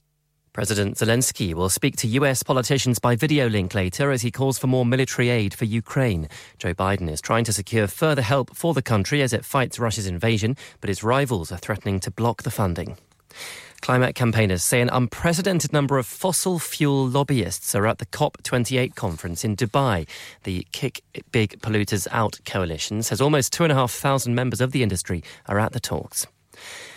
[0.54, 4.68] President Zelensky will speak to US politicians by video link later as he calls for
[4.68, 6.30] more military aid for Ukraine.
[6.60, 10.06] Joe Biden is trying to secure further help for the country as it fights Russia's
[10.06, 12.98] invasion, but his rivals are threatening to block the funding.
[13.82, 19.44] Climate campaigners say an unprecedented number of fossil fuel lobbyists are at the COP28 conference
[19.44, 20.08] in Dubai.
[20.44, 21.02] The Kick
[21.32, 26.28] Big Polluters Out coalition says almost 2,500 members of the industry are at the talks.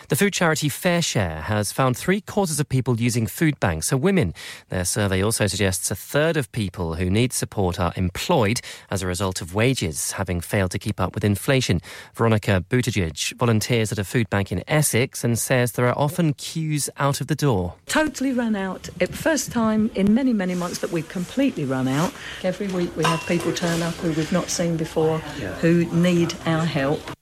[0.09, 3.97] The food charity Fair Share has found three quarters of people using food banks are
[3.97, 4.35] women.
[4.69, 9.07] Their survey also suggests a third of people who need support are employed as a
[9.09, 11.81] result of wages having failed to keep up with inflation.
[12.15, 16.89] Veronica Buttigieg volunteers at a food bank in Essex and says there are often queues
[16.99, 17.75] out of the door.
[17.87, 18.89] Totally run out.
[19.01, 22.13] It first time in many, many months that we've completely run out.
[22.45, 26.65] Every week we have people turn up who we've not seen before who need our
[26.65, 27.16] help.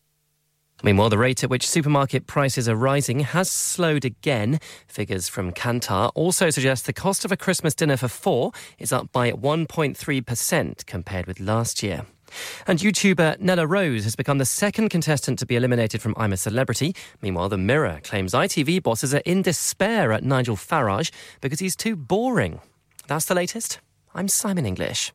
[0.85, 4.61] Meanwhile, the rate at which supermarket prices are rising has slowed again.
[4.87, 9.11] Figures from Kantar also suggest the cost of a Christmas dinner for four is up
[9.11, 12.05] by 1.3% compared with last year.
[12.67, 16.37] And YouTuber Nella Rose has become the second contestant to be eliminated from I'm a
[16.37, 16.95] Celebrity.
[17.23, 21.11] Meanwhile, The Mirror claims ITV bosses are in despair at Nigel Farage
[21.41, 22.61] because he's too boring.
[23.07, 23.81] That's the latest.
[24.15, 25.15] I'm Simon English.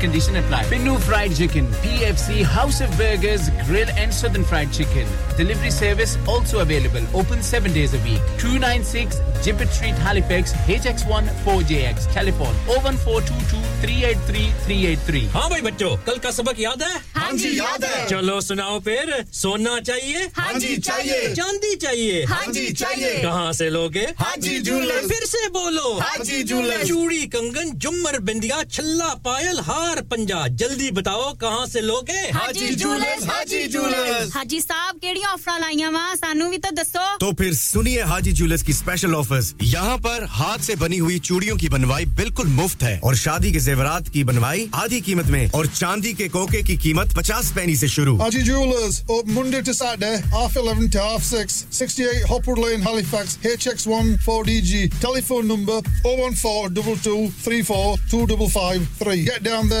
[0.00, 5.08] condition apply New Fried Chicken, PFC, House of Burgers, Grill and Southern Fried Chicken.
[5.38, 7.06] Delivery service also available.
[7.20, 8.28] Open seven days a week.
[8.42, 12.06] 296 Gibbet Street, Halifax, HX1 4JX.
[12.14, 15.22] Telephone 01422 383 383.
[15.34, 19.12] हाँ भाई बच्चों कल का सबक याद है हाँ जी याद है चलो सुनाओ फिर
[19.40, 24.58] सोना चाहिए हाँ जी चाहिए चांदी चाहिए हाँ जी चाहिए कहाँ से लोगे हाँ जी
[24.70, 30.89] जूलर्स फिर से बोलो हाजी जूलर्स चूड़ी कंगन जुमर बिंदिया छल्ला पायल हार पंजा। जल्दी
[30.91, 36.03] बताओ कहाँ से लोगे हाजी जूलर्स हाजी जूलर्स हाजी साहब केड़ी ऑफ़र लाईया वा?
[36.15, 40.59] सानू भी तो दसो तो फिर सुनिए हाजी जूलर्स की स्पेशल ऑफर्स यहाँ पर हाथ
[40.67, 44.69] से बनी हुई चूड़ियों की बनवाई बिल्कुल मुफ़्त है। और शादी के जेवरात की बनवाई
[44.75, 49.01] आधी कीमत में और चांदी के कोके की कीमत पचास पैनी से शुरू। Haji Jewelers,
[49.09, 54.89] open Monday to Saturday, half 11 to half 6, 68 Hopwood Lane, Halifax, HX1 4DG.
[55.01, 59.25] Telephone number 014 22 34 2553.
[59.25, 59.80] Get down there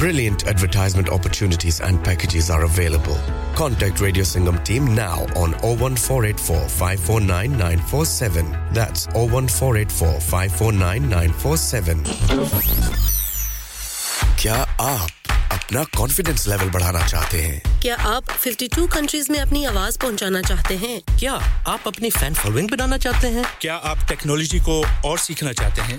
[0.00, 3.18] Brilliant advertisement opportunities and packages are available.
[3.54, 8.50] Contact Radio Singham team now on 01484 549 947.
[8.72, 12.04] That's 01484 549 947.
[14.42, 15.08] क्या आप
[15.52, 20.76] अपना confidence level बढ़ाना चाहते हैं क्या आप 52 countries में अपनी आवाज पहुंचाना चाहते
[20.82, 21.32] हैं क्या
[21.74, 25.98] आप अपनी फैन फॉलोइंग बनाना चाहते हैं क्या आप टेक्नोलॉजी को और सीखना चाहते हैं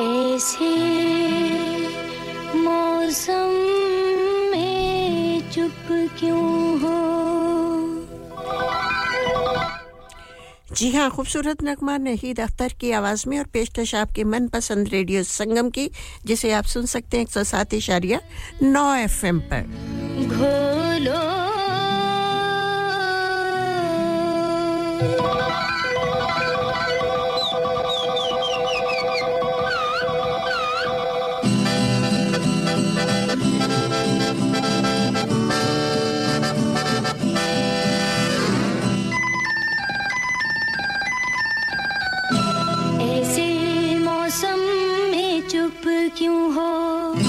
[0.00, 0.70] ऐसे
[2.58, 3.52] मौसम
[4.52, 5.86] में चुप
[6.18, 6.96] क्यों हो?
[10.72, 15.70] जी हाँ खूबसूरत नगमा नहीद अख्तर की आवाज़ में और पेशकश आपके मनपसंद रेडियो संगम
[15.70, 15.90] की
[16.26, 18.20] जिसे आप सुन सकते हैं एक सौ सात इशारिया
[18.62, 19.62] नौ एफ़ एम पर।
[20.36, 21.24] घोलो।
[46.08, 47.25] क्यों हो?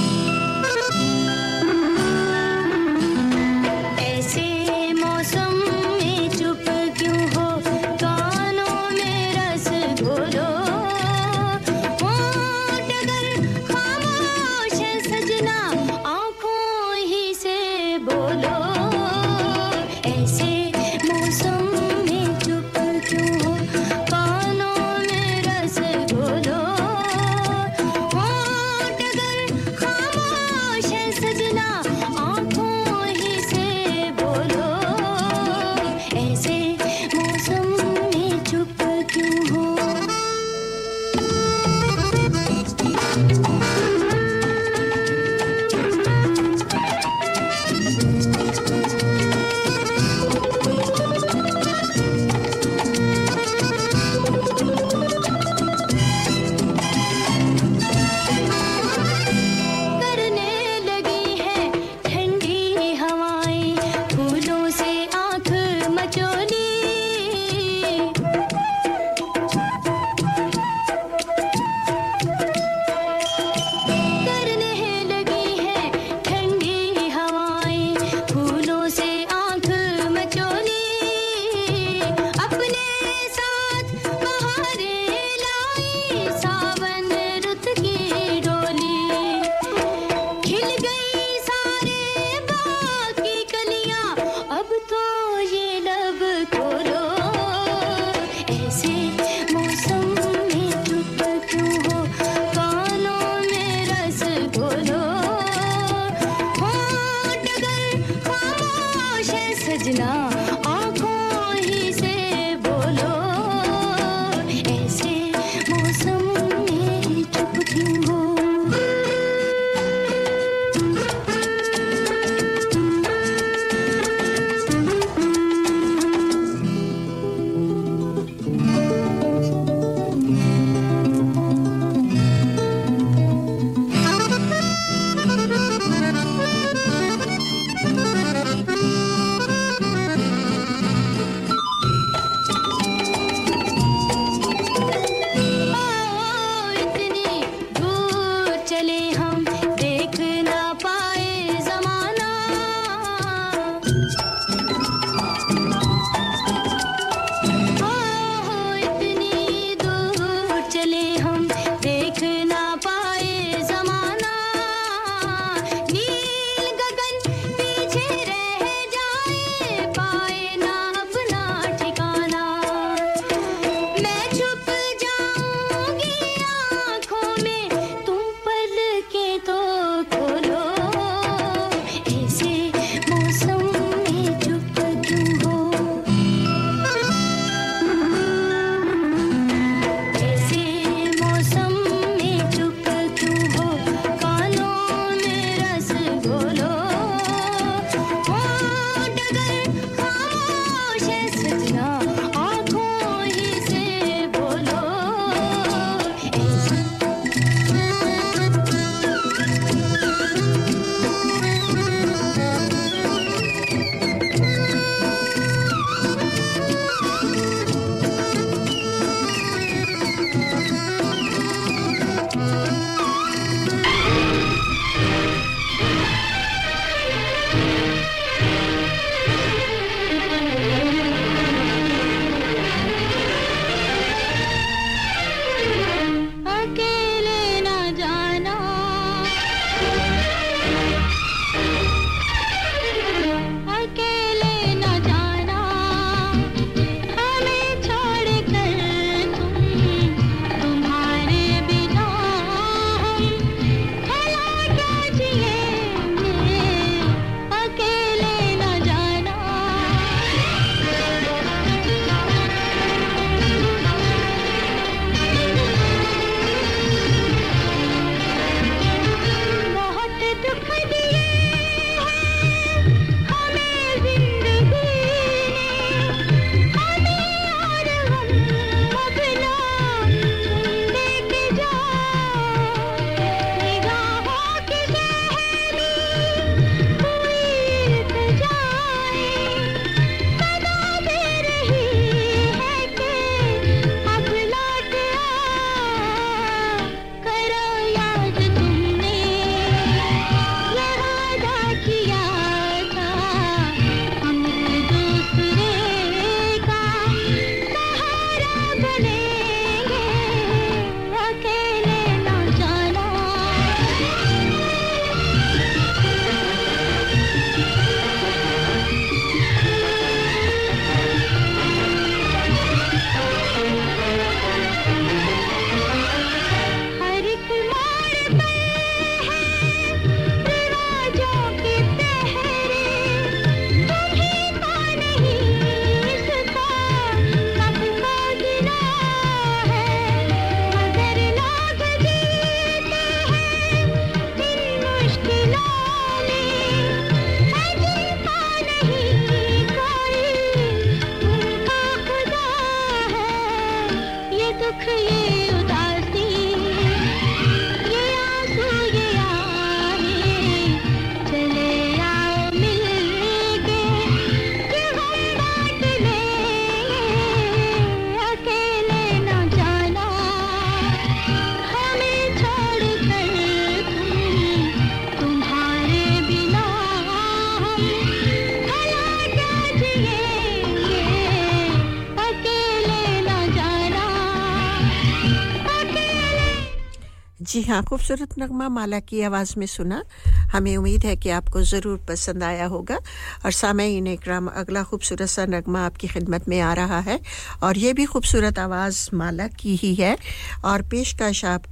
[387.48, 390.04] जी हाँ खूबसूरत नगमा माला की आवाज़ में सुना।
[390.52, 392.98] हमें उम्मीद है कि आपको ज़रूर पसंद आया होगा।
[393.46, 397.20] और सामयीन इकराम अगला खूबसूरत सा नगमा आपकी खिदमत में आ रहा है।
[397.64, 400.18] और ये भी खूबसूरत आवाज़ माला की ही है।
[400.66, 401.64] और पेशकश आप,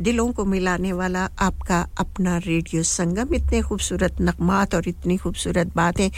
[0.00, 6.10] दिलों को मिलाने वाला आपका अपना रेडियो संगम। इतने खूबसूरत नगमात और इतनी खूबसूरत बातें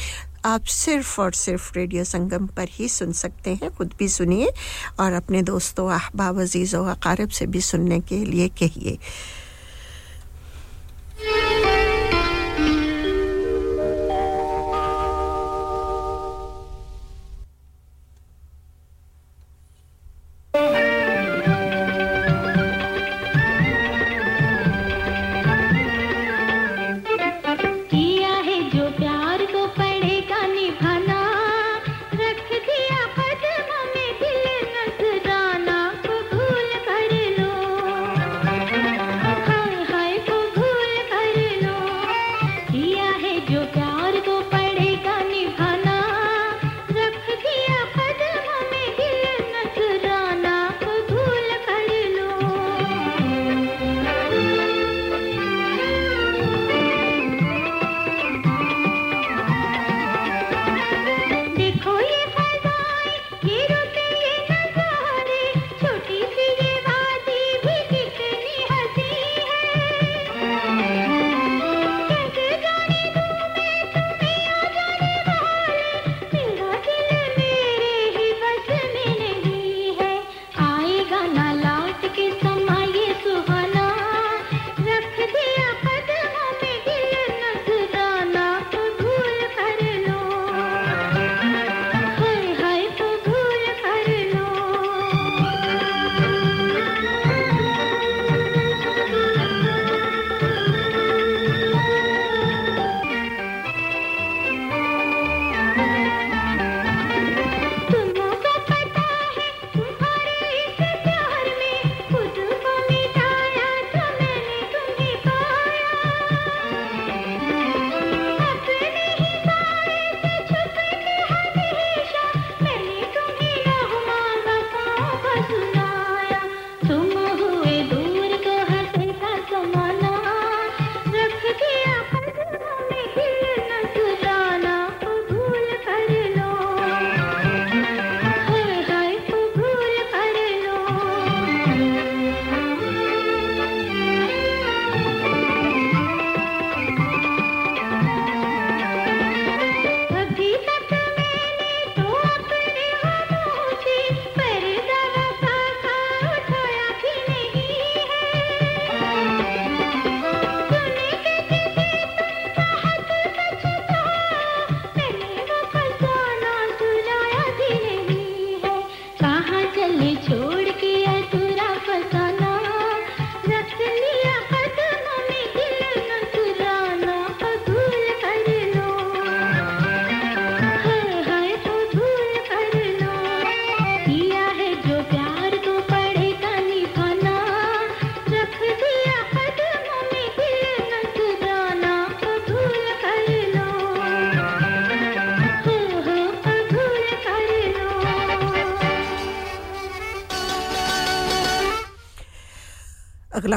[0.47, 4.52] आप सिर्फ़ और सिर्फ़ रेडियो संगम पर ही सुन सकते हैं, खुद भी सुनिए
[5.01, 8.98] और अपने दोस्तों अहबाब अजीज़ों अकारब से भी सुनने के लिए कहिए।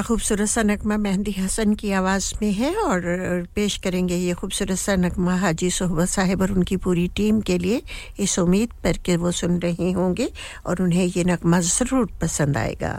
[0.10, 3.02] खूबसूरत सा नगमा मेहंदी हसन की आवाज़ में है और
[3.56, 7.82] पेश करेंगे ये खूबसूरत सा नगमा हाजी सोहबत साहिब और उनकी पूरी टीम के लिए
[8.26, 10.30] इस उम्मीद पर कि वो सुन रहे होंगे
[10.66, 12.94] और उन्हें ये नगमा ज़रूर पसंद आएगा।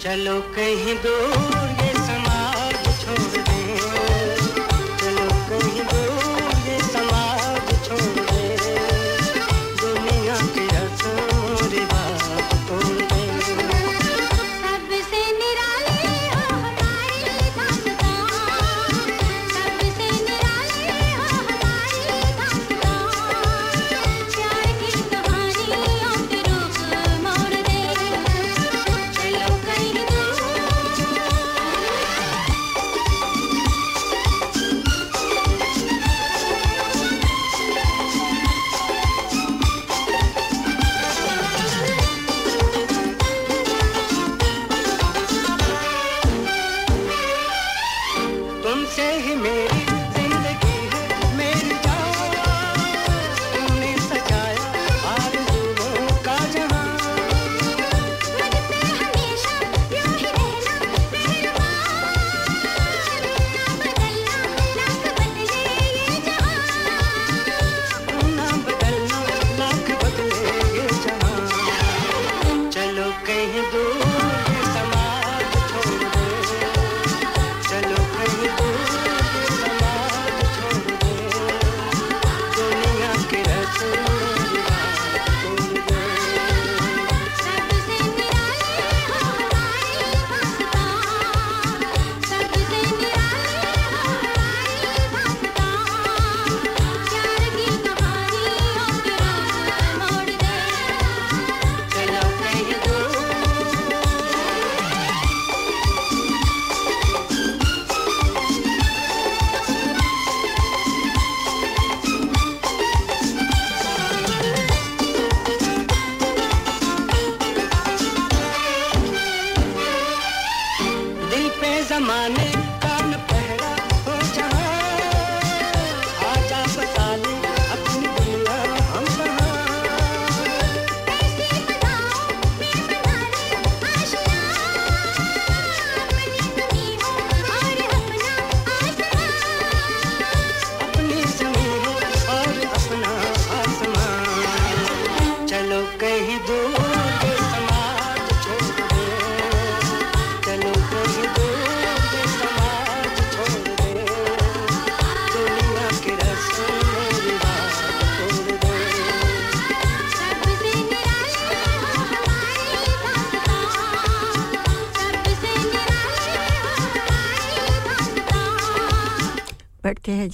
[0.00, 1.37] चलो कहीं दूर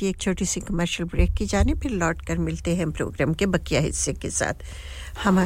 [0.05, 3.47] की एक छोटी सी कमर्शियल ब्रेक की जाने, फिर लौट कर मिलते हैं प्रोग्राम के
[3.47, 4.65] बकिया हिस्से के साथ।
[5.25, 5.39] हम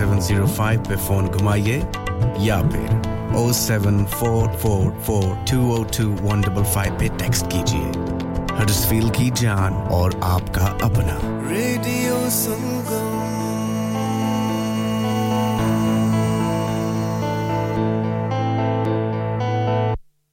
[0.00, 1.76] 9705 पे फ़ोन घुमाइए
[2.40, 7.46] या फिर O seven four four four two O two one double five पे टेक्स्ट
[7.46, 7.90] कीजिए।
[8.56, 11.18] हडसफील की जान और आपका अपना।
[11.50, 13.19] Radio Sangam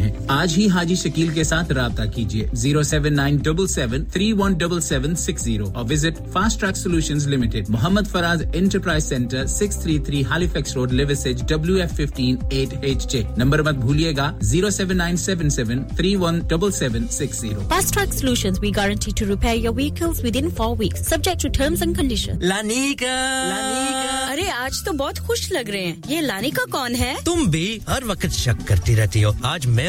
[0.00, 4.32] हैं। आज ही हाजी शकील के साथ रहा कीजिए। Zero seven nine double seven three
[4.32, 7.68] one double seven six zero और visit Fast Track Solution Limited.
[7.70, 13.06] Mohammed Faraz Enterprise Centre six three three Halifax Road Liversedge W F fifteen eight H
[13.12, 13.24] J.
[13.38, 17.68] Number मत भूलिएगा zero seven nine seven seven three one double seven six zero.
[17.70, 21.82] Fast Track Solution we guarantee to repair your vehicles within four weeks subject to terms
[21.82, 23.16] and condition Lanika
[23.48, 27.14] Lanika अरे आज तो बहुत खुश लग रहे हैं। ये लानिका कौन है?
[27.24, 29.88] तुम भी हर वक्त शक करती रहती हो। आज मैं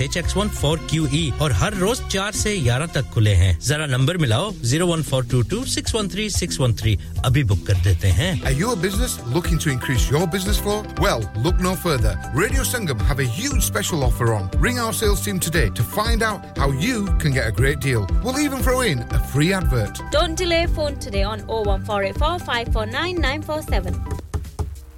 [0.00, 3.58] H X one four Q E और हर रोज चार से ग्यारह तक खुले हैं
[3.68, 7.44] जरा नंबर मिलाओ zero one four two two six one three six one three अभी
[7.52, 10.76] बुक कर देते हैं Are you a business looking to increase your business flow?
[11.06, 12.12] Well, look no further.
[12.42, 14.48] Radio Sangam have a huge special offer on.
[14.66, 18.06] Ring our sales team today to find out how you can get a great deal.
[18.24, 20.02] We'll even throw in a free advert.
[20.18, 24.21] Don't delay phone today on 01484 549 947.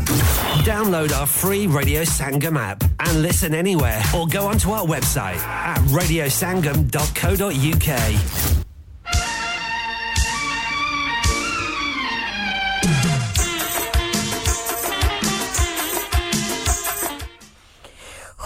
[0.00, 5.76] Download our free Radio Sangam app and listen anywhere or go onto our website at
[5.98, 8.56] radiosangam.co.uk.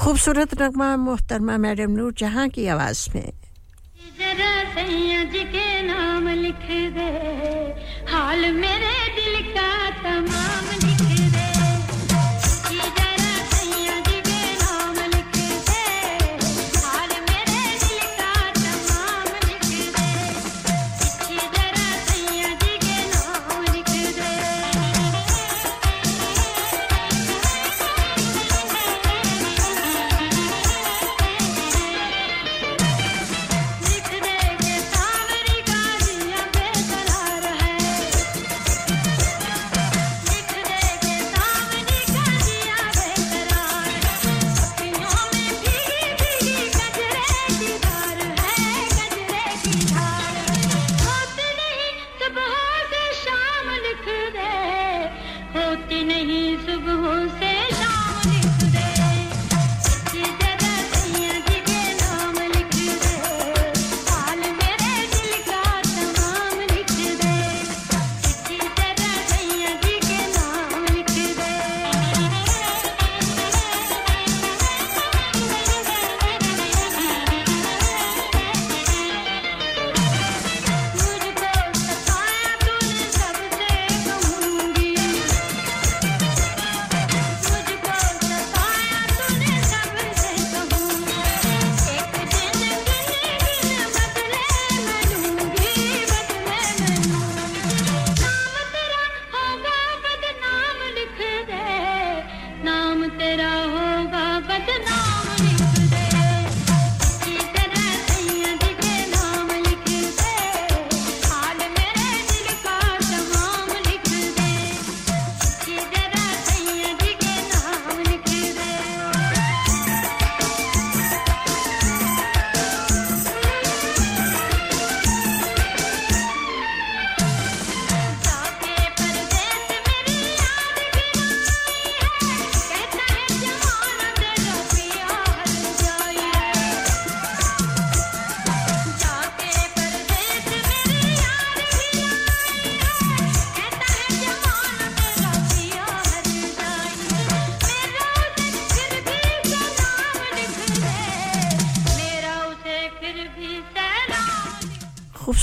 [0.00, 3.28] खूबसूरत नगमा मोहतरमा madam नूर जहां की आवाज में
[4.20, 6.64] जरा सैया जी के नाम लिख
[6.96, 7.10] दे
[8.12, 9.68] हाल मेरे दिल का
[10.04, 10.64] तमाम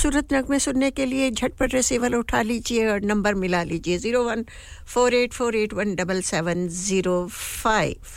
[0.02, 4.44] खूबसूरत नगमे सुनने के लिए झटपट रिसीवर उठा लीजिए और नंबर मिला लीजिए zero one
[4.94, 8.10] four eight four eight one double seven zero five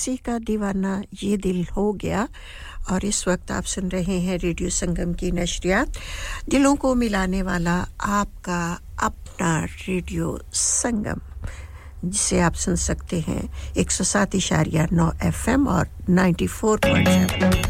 [0.00, 2.26] किसी का दीवाना ये दिल हो गया
[2.90, 5.98] और इस वक्त आप सुन रहे हैं रेडियो संगम की नशरियात।
[6.48, 8.62] दिलों को मिलाने वाला आपका
[9.04, 11.20] अपना रेडियो संगम,
[12.04, 13.42] जिसे आप सुन सकते हैं
[13.76, 17.69] एक सौ सात इशारिया नौ एफ़ और नाइन्टी फोर पॉइंट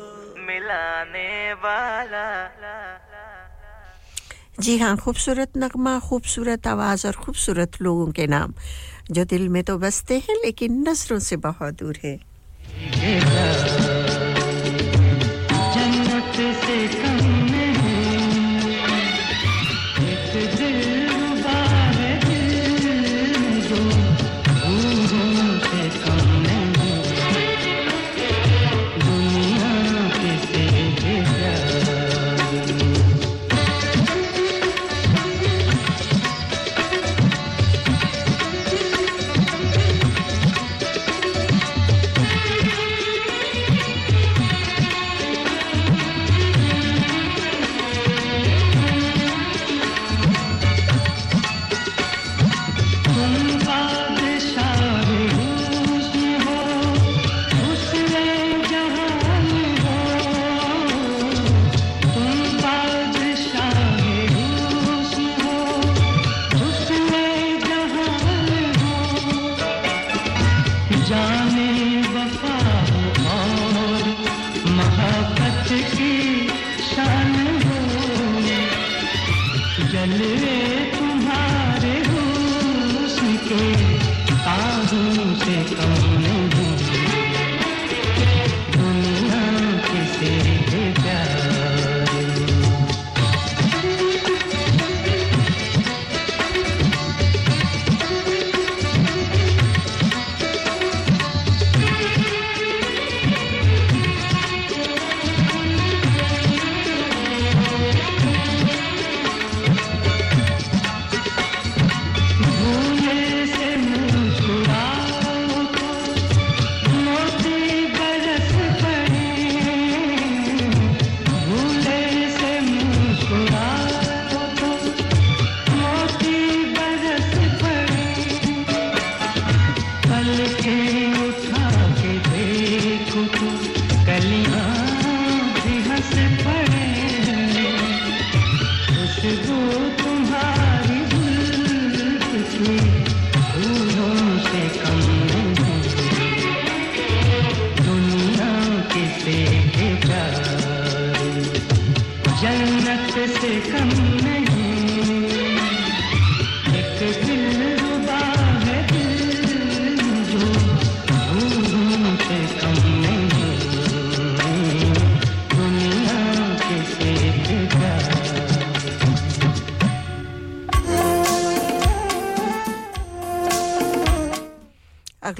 [4.71, 8.53] जी हाँ खूबसूरत नगमा खूबसूरत आवाज़ और खूबसूरत लोगों के नाम
[9.11, 12.15] जो दिल में तो बसते हैं लेकिन नज़रों से बहुत दूर है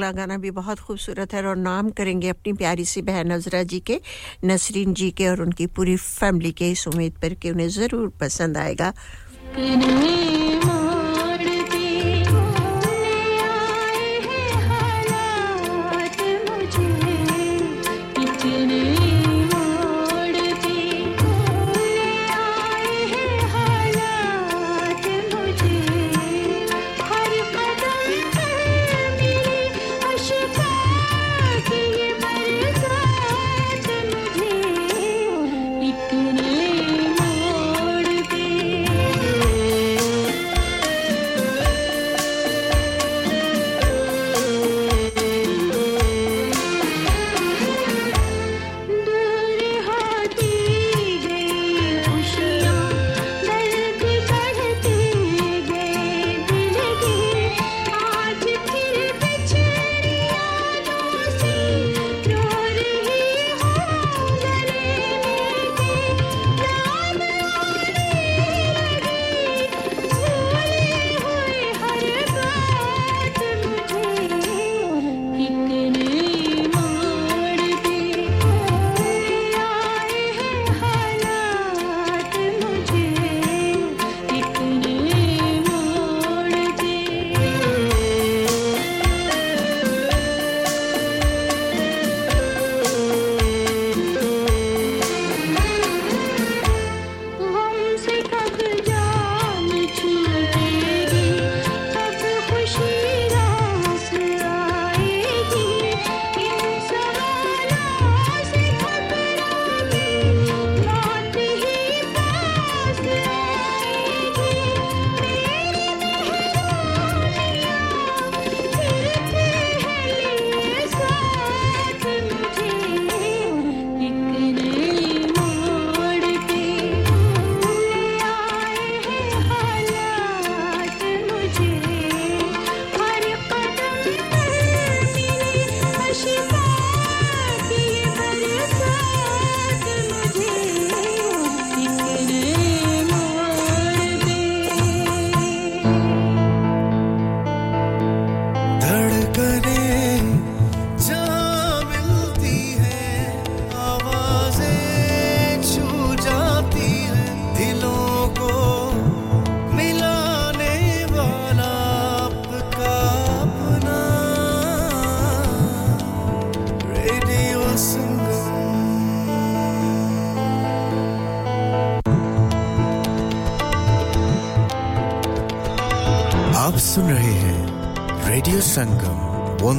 [0.01, 3.79] अगला गाना भी बहुत खूबसूरत है और नाम करेंगे अपनी प्यारी सी बहन नजरा जी
[3.79, 3.99] के,
[4.45, 8.57] नसरीन जी के और उनकी पूरी फैमिली के इस उम्मीद पर कि उन्हें ज़रूर पसंद
[8.57, 8.93] आएगा।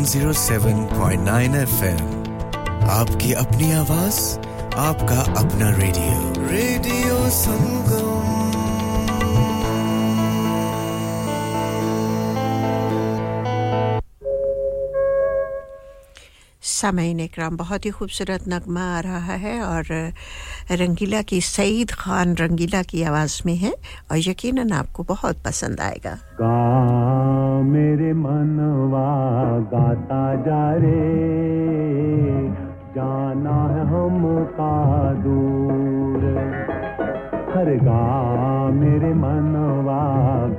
[0.02, 2.06] 107.9 एफएम
[2.90, 4.18] आपकी अपनी आवाज़
[4.84, 8.30] आपका अपना रेडियो रेडियो संगम
[16.62, 19.84] सामयीन इकराम बहुत ही खूबसूरत नगमा आ रहा है और
[20.82, 23.72] रंगीला की सईद खान रंगीला की आवाज़ में है
[24.10, 26.18] और यकीनन आपको बहुत पसंद आएगा।
[30.43, 31.02] गाता जा रे
[32.94, 36.24] जाना है हमका दूर।
[37.56, 38.02] हर गा
[38.70, 40.02] मेरे मनवा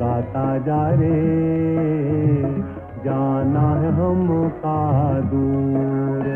[0.02, 1.18] गाता जा रे
[3.06, 4.80] जाना है हमका
[5.34, 6.30] दूर।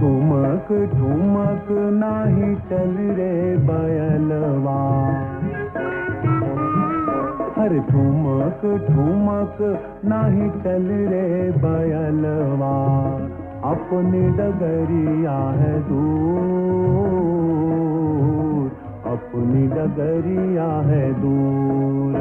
[0.00, 4.80] ठुमक ठुमक नाही चल रे बयलवा।
[7.58, 9.56] हर ठुमक ठुमक
[10.04, 11.17] नाही चल रे
[11.58, 12.98] बयलवा
[13.70, 16.38] अपनी डगरिया है दूर।
[19.06, 22.16] अपनी डगरिया है दूर।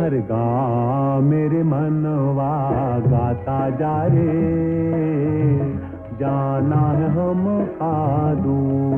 [0.00, 4.62] हर गा मेरे मनवा गाता जा रे।
[6.20, 8.92] जाना है हम का दूर।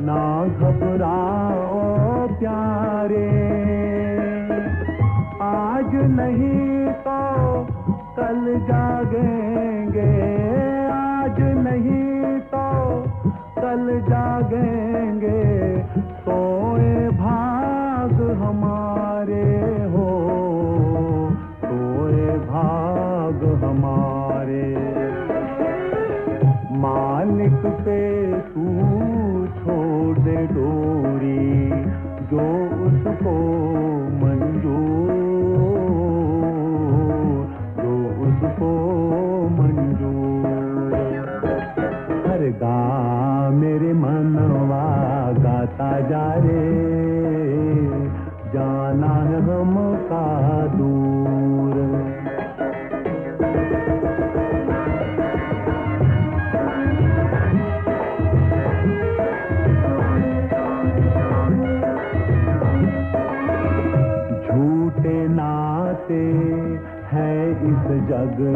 [0.03, 3.29] ना घबराओ प्यारे।
[5.41, 7.67] आज नहीं तो
[8.17, 10.50] कल जागेंगे।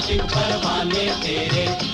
[0.07, 1.86] आशिक परवाने तेरे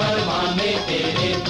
[0.00, 1.49] परवाने तेरे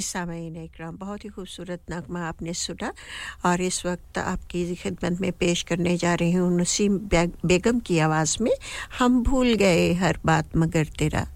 [0.00, 2.92] जी सामीन इकराम बहुत ही खूबसूरत नगमा आपने सुना
[3.44, 6.96] और इस वक्त आपकी खिदमत में पेश करने जा रही हूँ नसीम
[7.44, 8.52] बेगम की आवाज़ में,
[8.98, 11.26] हम भूल गए हर बात मगर तेरा,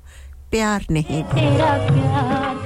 [0.50, 2.63] प्यार नहीं तेरा प्यार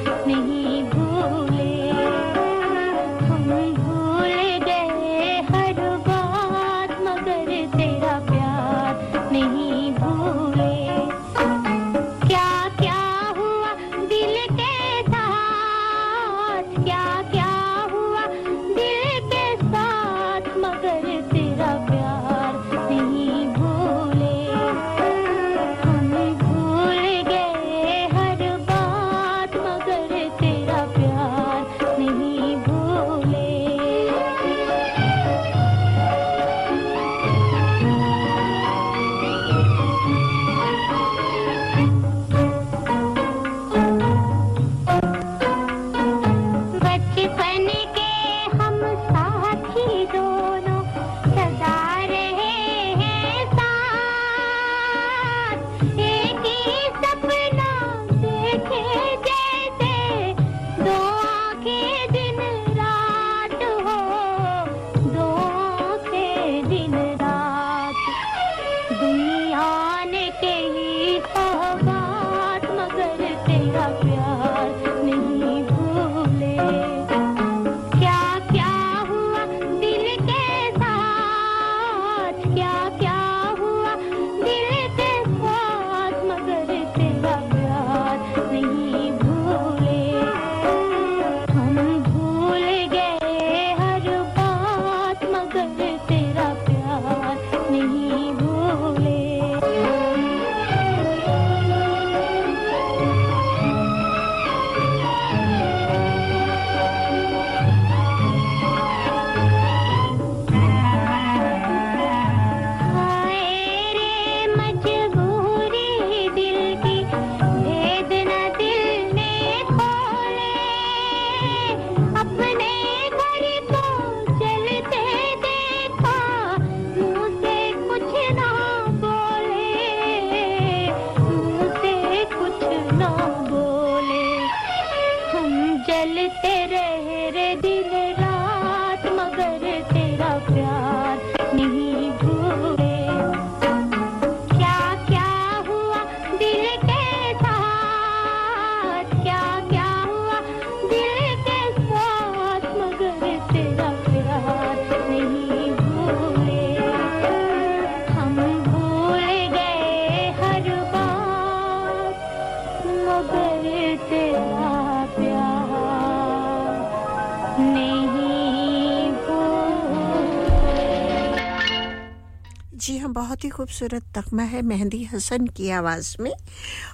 [173.69, 176.32] खूबसूरत नगमा है मेहंदी हसन की आवाज़ में।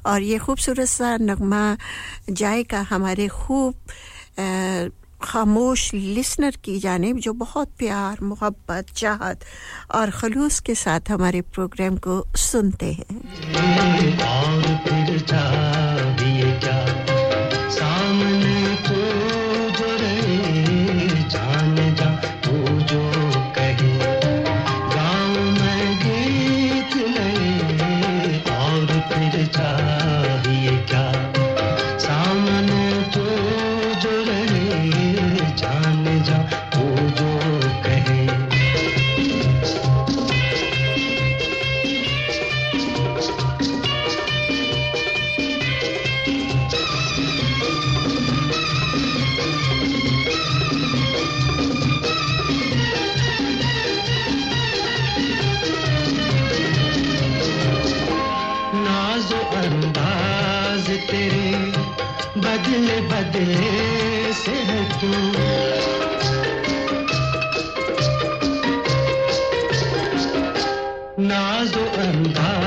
[0.06, 1.62] और ये खूबसूरत सा नगमा
[2.30, 3.74] जायका हमारे खूब
[5.22, 9.44] खामोश लिसनर की जानब, जो बहुत प्यार, मोहब्बत, चाहत
[9.94, 13.06] और खलूस के साथ हमारे प्रोग्राम को सुनते हैं।
[63.30, 65.12] देश है तू।
[71.22, 72.63] नाजो अंदाज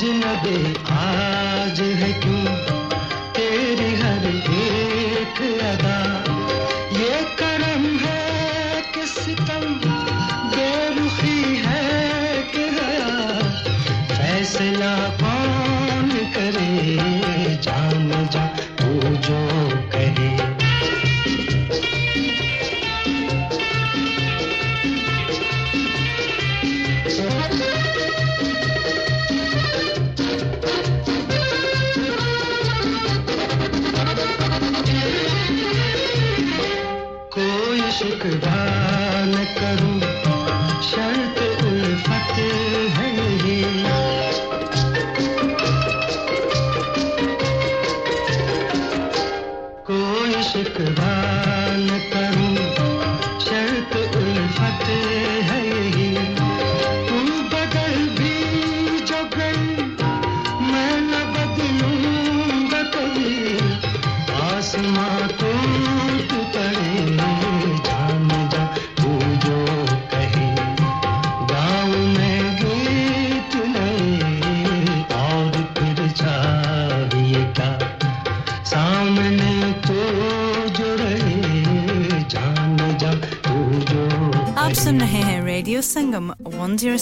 [0.00, 0.56] आज न दे
[0.90, 2.79] आज है क्यों?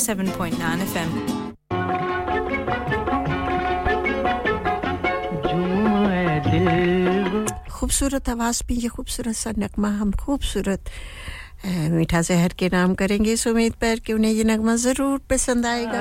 [0.09, 1.11] 107.9 FM.
[7.71, 10.83] खूबसूरत आवाज़ पे ये खूबसूरत सा नगमा हम खूबसूरत
[11.93, 16.01] मीठा जहर के नाम करेंगे इस उम्मीद पर कि उन्हें ये नगमा ज़रूर पसंद आएगा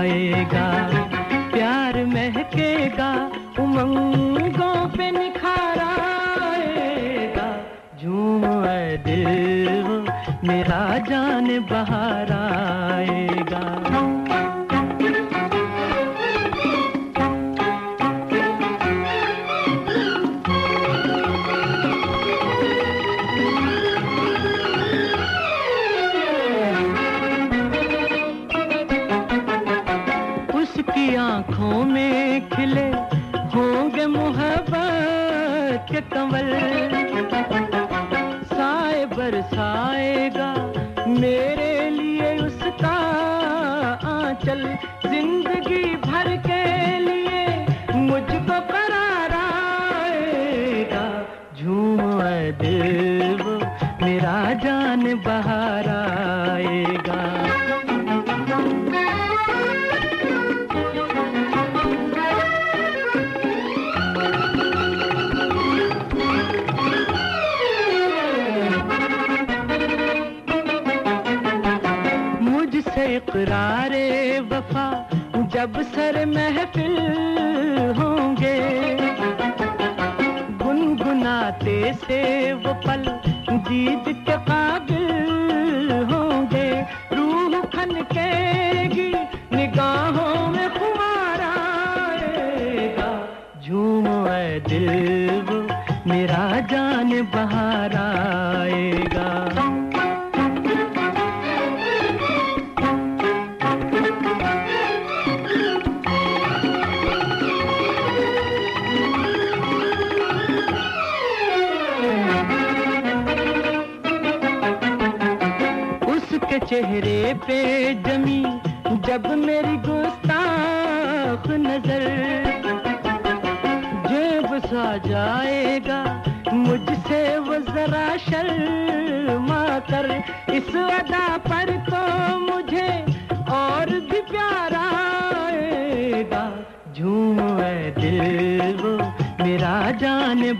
[0.00, 0.66] आएगा
[1.54, 3.10] प्यार महकेगा
[3.62, 4.29] उमंग
[10.44, 13.29] मेरा जान बहार आए।
[73.40, 74.86] इकरारे वफा
[75.52, 76.96] जब सर महफिल
[77.98, 78.56] होंगे।
[80.60, 82.20] गुनगुनाते से
[82.52, 83.04] वो पल
[83.68, 84.12] दीद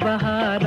[0.02, 0.59] बहार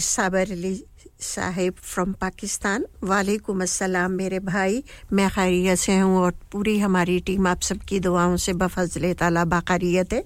[0.00, 0.74] साबर अली
[1.20, 4.82] साहिब फ्रॉम पाकिस्तान। वालेकुम अस्सलाम मेरे भाई,
[5.12, 10.12] मैं खैरियत से हूँ और पूरी हमारी टीम आप सबकी दुआओं से बफजल ताला बाखरियत
[10.12, 10.24] है।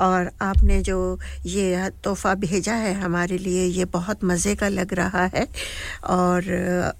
[0.00, 5.24] और आपने जो ये तोहफ़ा भेजा है हमारे लिए, ये बहुत मज़े का लग रहा
[5.34, 5.46] है।
[6.06, 6.50] और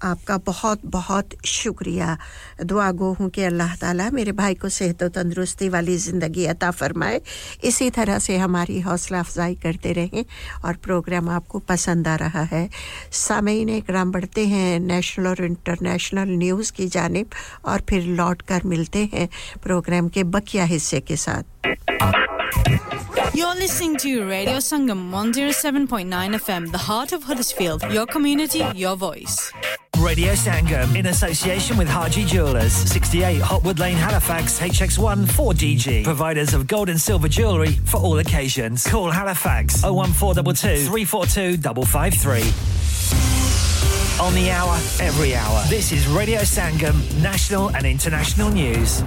[0.03, 2.17] आपका बहुत बहुत शुक्रिया।
[2.63, 6.71] दुआ गो हूँ कि अल्लाह ताला मेरे भाई को सेहत और तंदरुस्ती वाली ज़िंदगी अता
[6.71, 7.21] फरमाए।
[7.63, 10.23] इसी तरह से हमारी हौसला अफजाई करते रहें
[10.65, 12.69] और प्रोग्राम आपको पसंद आ रहा है।
[13.11, 17.29] सामीन इकराम, बढ़ते हैं नेशनल और इंटरनेशनल न्यूज़ की जानब
[17.65, 19.27] और फिर लौट कर मिलते हैं
[19.63, 22.36] प्रोग्राम के बकिया हिस्से के साथ।
[23.33, 27.83] You're listening to Radio Sangam 107.9 FM, the heart of Huddersfield.
[27.91, 29.51] Your community, your voice.
[29.99, 36.03] Radio Sangam in association with Haji Jewelers, 68 Hotwood Lane, Halifax, HX1 4DG.
[36.03, 38.85] Providers of gold and silver jewellery for all occasions.
[38.87, 44.25] Call Halifax 01422 342 553.
[44.25, 45.63] On the hour, every hour.
[45.67, 49.03] This is Radio Sangam, national and international news.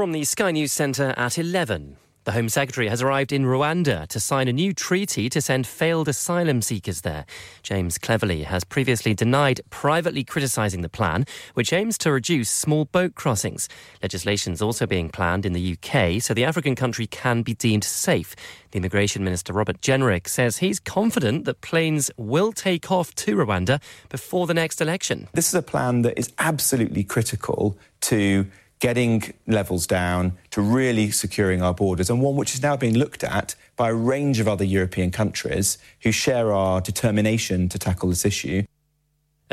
[0.00, 1.98] From the Sky News Centre at 11.
[2.24, 6.08] The Home Secretary has arrived in Rwanda to sign a new treaty to send failed
[6.08, 7.26] asylum seekers there.
[7.62, 13.14] James Cleverly has previously denied privately criticising the plan, which aims to reduce small boat
[13.14, 13.68] crossings.
[14.02, 17.84] Legislation is also being planned in the UK so the African country can be deemed
[17.84, 18.34] safe.
[18.70, 23.82] The Immigration Minister Robert Jenrick says he's confident that planes will take off to Rwanda
[24.08, 25.28] before the next election.
[25.34, 28.46] This is a plan that is absolutely critical to
[28.80, 33.22] getting levels down, to really securing our borders, and one which is now being looked
[33.22, 38.24] at by a range of other European countries who share our determination to tackle this
[38.24, 38.62] issue.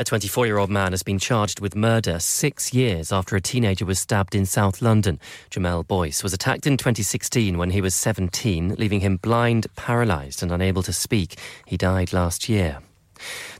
[0.00, 3.84] A 24 year old man has been charged with murder six years after a teenager
[3.84, 5.18] was stabbed in South London.
[5.50, 10.52] Jamel Boyce was attacked in 2016 when he was 17, leaving him blind, paralysed, and
[10.52, 11.36] unable to speak.
[11.66, 12.78] He died last year.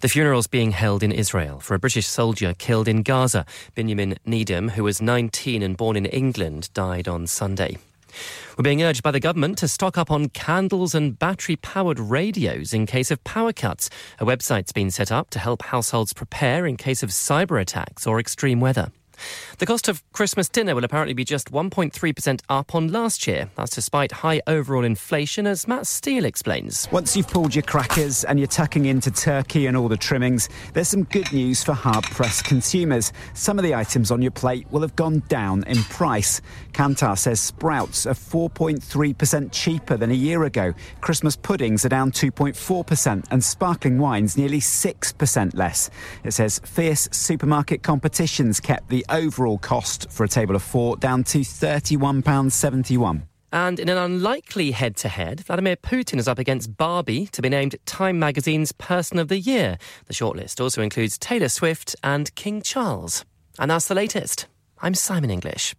[0.00, 3.44] The funeral's being held in Israel for a British soldier killed in Gaza.
[3.74, 7.78] Benjamin Needham, who was 19 and born in England, died on Sunday.
[8.56, 12.72] We're being urged by the government to stock up on candles and battery powered radios
[12.72, 13.90] in case of power cuts.
[14.18, 18.18] A website's been set up to help households prepare in case of cyber attacks or
[18.18, 18.90] extreme weather.
[19.58, 23.50] The cost of Christmas dinner will apparently be just 1.3% up on last year.
[23.56, 26.88] That's despite high overall inflation, as Matt Steele explains.
[26.92, 30.88] Once you've pulled your crackers and you're tucking into turkey and all the trimmings, there's
[30.88, 33.12] some good news for hard pressed consumers.
[33.34, 36.40] Some of the items on your plate will have gone down in price.
[36.72, 40.72] Kantar says sprouts are 4.3% cheaper than a year ago.
[41.00, 45.90] Christmas puddings are down 2.4%, and sparkling wines nearly 6% less.
[46.24, 51.24] It says fierce supermarket competitions kept the overall cost for a table of four down
[51.24, 53.22] to £31.71.
[53.50, 57.48] And in an unlikely head to head, Vladimir Putin is up against Barbie to be
[57.48, 59.78] named Time magazine's Person of the Year.
[60.06, 63.24] The shortlist also includes Taylor Swift and King Charles.
[63.58, 64.46] And that's the latest.
[64.80, 65.74] I'm Simon English.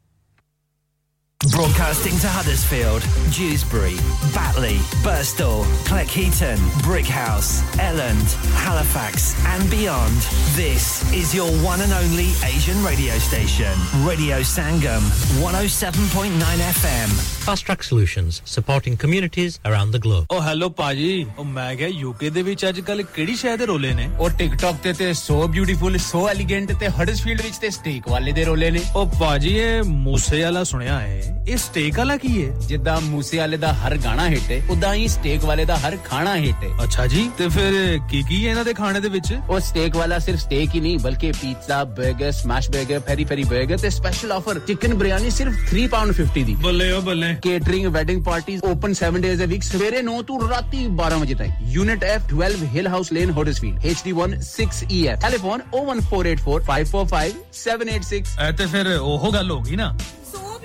[1.53, 3.97] Broadcasting to Huddersfield, Dewsbury,
[4.33, 6.57] Batley, Burstall, Cleckheaton,
[6.87, 8.33] Brickhouse, Elland,
[8.65, 10.17] Halifax, and beyond.
[10.57, 13.75] This is your one and only Asian radio station,
[14.07, 15.03] Radio Sangam,
[15.43, 16.33] 107.9
[16.71, 17.11] FM.
[17.45, 20.25] Fast Track Solutions, supporting communities around the globe.
[20.31, 23.93] O hello ਪਾਜੀ ਓ ਮੈਂ ਕਿਹਾ UK ਦੇ ਵਿੱਚ ਅੱਜ ਕੱਲ ਕਿਹੜੀ ਸ਼ਹਿਰ ਦੇ ਰੋਲੇ
[23.95, 28.33] ਨੇ ਉਹ ਟਿਕਟੌਕ ਤੇ ਤੇ ਸੋ ਬਿਊਟੀਫੁਲ ਸੋ ਐਲੀਗੈਂਟ ਤੇ ਹਡਸਫੀਲਡ ਵਿੱਚ ਤੇ ਸਟੇਕ ਵਾਲੇ
[28.33, 32.50] ਦੇ ਰੋਲੇ ਨੇ ਓ ਪਾਜੀ ਇਹ ਮੂਸੇ ਵਾਲਾ ਸੁਣਿਆ ਹੈ ਇਹ ਸਟੇਕ ਵਾਲਾ ਕੀ ਹੈ
[32.68, 36.36] ਜਿੱਦਾਂ ਮੂਸੇ ਵਾਲੇ ਦਾ ਹਰ ਗਾਣਾ ਹਿੱਟ ਹੈ ਉਦਾਂ ਹੀ ਸਟੇਕ ਵਾਲੇ ਦਾ ਹਰ ਖਾਣਾ
[36.36, 39.34] ਹਿੱਟ ਹੈ ਅੱਛਾ ਜੀ ਤੇ ਫਿਰ ਕੀ ਕੀ ਹੈ ਇਹਨਾਂ ਦੇ ਖਾਣੇ ਦੇ ਵਿੱਚ?
[39.50, 43.78] ਉਹ ਸਟੇਕ ਵਾਲਾ ਸਿਰਫ ਸਟੇਕ ਹੀ ਨਹੀਂ ਬਲਕਿ ਪੀਜ਼ਾ 버ਗਰ ਸਮੈਸ਼ 버ਗਰ ਫੈਰੀ ਫੈਰੀ 버ਗਰ
[43.78, 48.24] ਤੇ ਸਪੈਸ਼ਲ ਆਫਰ ਚਿਕਨ ਬਿਰਿਆਨੀ ਸਿਰਫ 3 ਪਾਉਂਡ 50 ਦੀ। ਬੱਲੇ ਓ ਬੱਲੇ। Catering wedding
[48.24, 52.22] parties open 7 days a week ਸਵੇਰੇ 9 ਤੋਂ ਰਾਤੀ 12 ਵਜੇ ਤੱਕ unit F
[52.34, 59.62] 12 Hill House Lane Huddersfield HD1 6EF telephone 01484545786 ਐ ਤੇ ਫਿਰ ਉਹ ਗੱਲ ਹੋ
[59.62, 59.96] ਗਈ ਨਾ।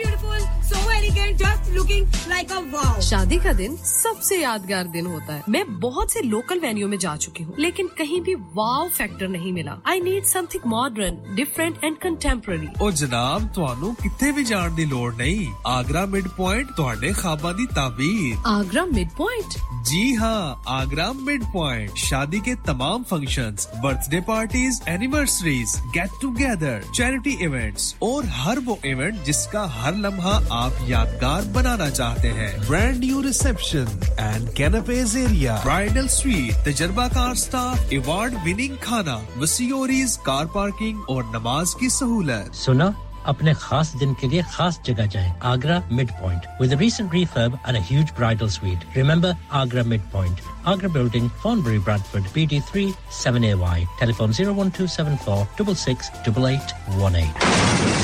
[0.04, 5.34] Beautiful, so elegant just looking like a wow शादी का दिन सबसे यादगार दिन होता
[5.34, 9.28] है। मैं बहुत से लोकल वेन्यू में जा चुकी हूँ लेकिन कहीं भी वाव फैक्टर
[9.28, 14.76] नहीं मिला। I need something modern different and contemporary और जनाब थानू कितने भी जान
[14.76, 19.58] की लोड़ नहीं। आगरा मिड पॉइंट थोड़े खाबा की ताबीर। आगरा मिड पॉइंट
[19.88, 27.36] जी हाँ आगरा मिड पॉइंट शादी के तमाम function birthday parties anniversaries get together charity
[27.44, 33.20] events और हर वो इवेंट जिसका हर लम्हा आप यादगार बनाना चाहते हैं। Brand new
[33.20, 33.86] reception
[34.20, 41.74] and कैनपेज area bridal suite तजर्बाकार स्टाफ अवार्ड विनिंग खाना वसीओरीज कार पार्किंग और नमाज़
[41.80, 42.88] की सहूलत। सुना,
[43.26, 47.52] अपने खास दिन के लिए खास जगह जाएँ, Agra mid point with a recent refurb
[47.66, 48.82] and a huge bridal suite.
[48.96, 49.30] Remember
[49.62, 52.86] agra mid point agra building, Thornbury, bradford bd3
[53.22, 57.32] 7ay telephone 01274 668818
[57.74, 58.03] Have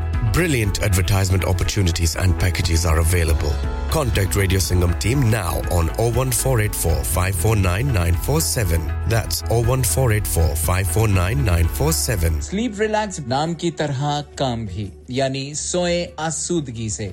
[0.36, 3.52] Brilliant advertisement opportunities and packages are available.
[3.90, 8.82] Contact Radio Singham team now on 01484 549 947.
[9.08, 12.40] That's 01484 549 947.
[12.48, 14.90] Sleep relax नाम की तरह काम भी
[15.20, 15.96] यानी सोए
[16.28, 17.12] आसूदगी से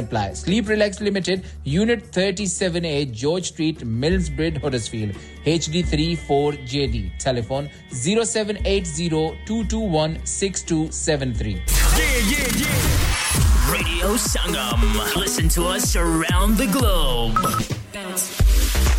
[0.00, 0.34] apply.
[0.34, 5.14] Sleep Relax Limited, Unit 37A, George Street, Millsbridge, Huddersfield,
[5.44, 7.18] HD34JD.
[7.18, 9.10] Telephone 0780
[10.24, 11.52] 6273.
[11.52, 11.62] Yeah,
[11.98, 13.72] yeah, yeah.
[13.72, 14.80] Radio Sangam.
[15.16, 17.38] Listen to us around the globe.
[17.92, 18.49] Bounce.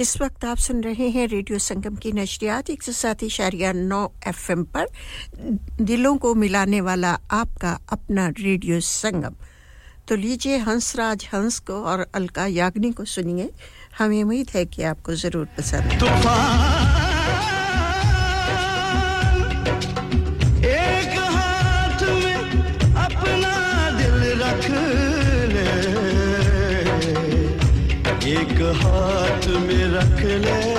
[0.00, 3.98] इस वक्त आप सुन रहे हैं रेडियो संगम की नशरियात एक सौ सात इशारिया नौ
[4.28, 4.86] एफएम पर।
[5.84, 9.34] दिलों को मिलाने वाला आपका अपना रेडियो संगम।
[10.08, 13.50] तो लीजिए हंसराज हंस को और अलका याग्नि को सुनिए।
[13.98, 15.92] हमें उम्मीद है कि आपको ज़रूर पसंद
[20.64, 22.40] एक हाथ में
[23.04, 23.54] अपना
[24.00, 24.64] दिल रख
[25.52, 25.68] ले,
[28.30, 29.84] एक हाथ में
[30.30, 30.69] रख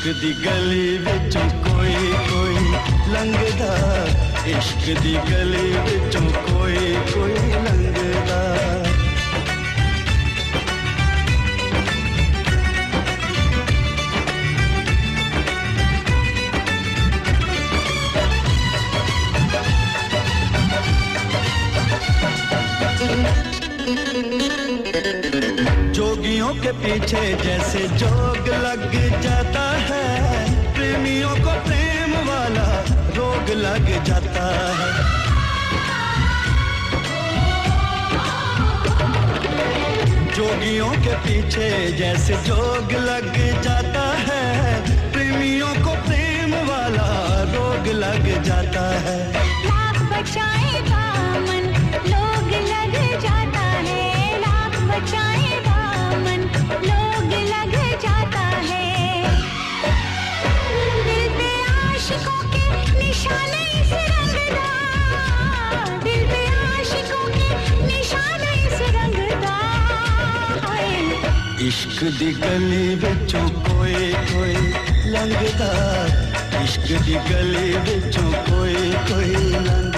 [0.00, 1.96] इश्क दी गली विचों कोई
[2.28, 2.60] कोई
[3.12, 3.72] लंघदा
[4.52, 6.16] इश्क दी गली बिच
[26.50, 32.66] जोगियों के पीछे जैसे जोग लग जाता है। प्रेमियों को प्रेम वाला
[33.18, 34.46] रोग लग जाता
[34.78, 34.90] है।
[40.34, 44.42] जोगियों के पीछे जैसे जोग लग जाता है।
[45.12, 47.08] प्रेमियों को प्रेम वाला
[47.54, 49.18] रोग लग जाता है।
[49.66, 50.02] लाख
[52.10, 55.39] लोग लग जाता है। लाख बचाए
[71.68, 74.54] इश्क दी गली बिचों कोई कोई
[75.12, 75.70] लंघदा
[76.62, 78.74] इश्क दी गली बिचों कोई
[79.10, 79.89] कोई लंघदा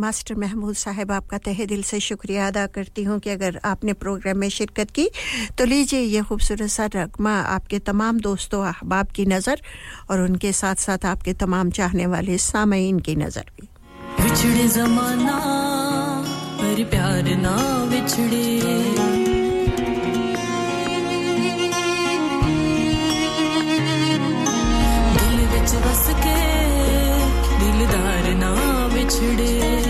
[0.00, 4.38] मास्टर महमूद साहब, आपका तहे दिल से शुक्रिया अदा करती हूँ कि अगर आपने प्रोग्राम
[4.38, 5.08] में शिरकत की
[5.58, 9.60] तो लीजिए ये खूबसूरत सा रकमा आपके तमाम दोस्तों, अहबाब की नज़र
[10.10, 13.68] और उनके साथ साथ आपके तमाम चाहने वाले सामयीन की नज़र भी।
[14.20, 15.38] बिछड़े जमाना
[16.60, 17.56] पर प्यार ना
[17.92, 18.46] बिछड़े।
[25.16, 25.38] दिल
[25.80, 26.38] बस के
[27.58, 28.52] दिलदार ना
[28.94, 29.89] बिछड़े।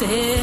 [0.00, 0.39] say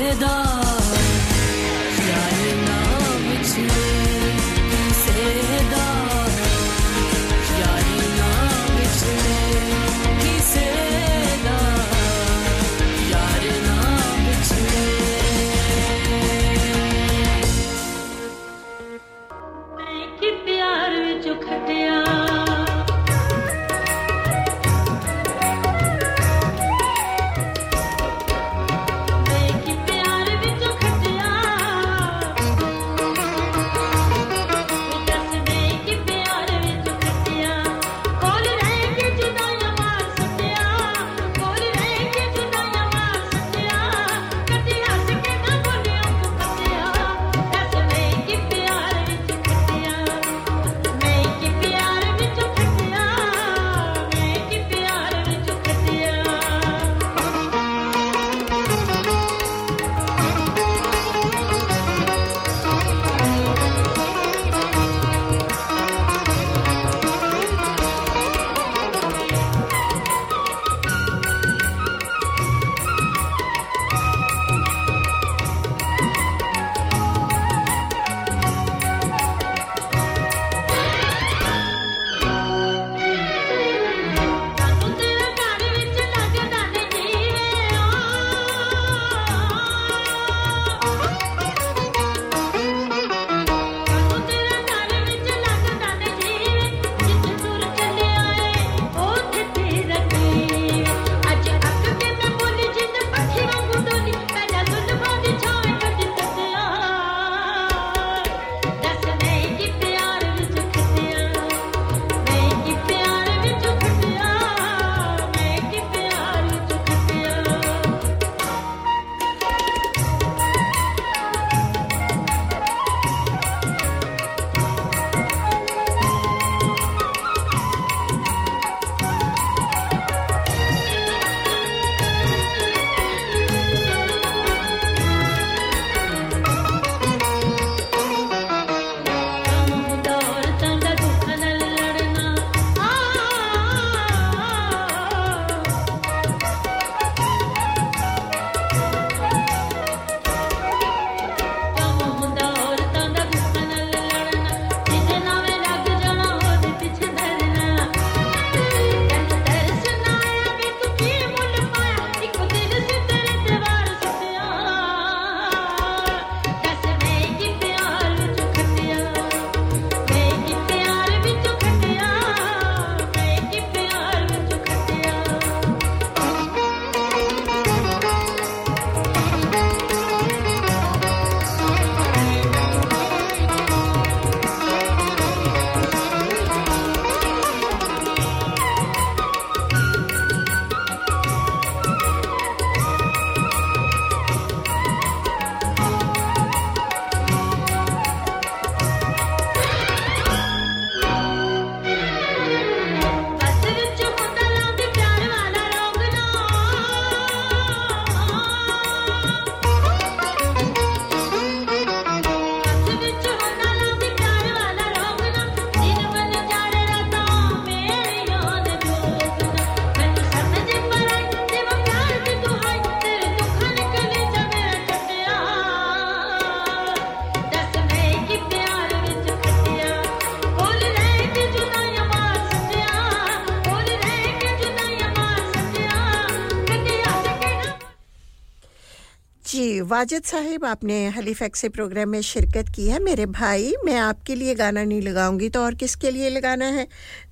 [239.98, 244.54] वाजिद साहिब, आपने हलीफैक्स से प्रोग्राम में शिरकत की है। मेरे भाई, मैं आपके लिए
[244.56, 246.84] गाना नहीं लगाऊँगी तो और किसके लिए लगाना है?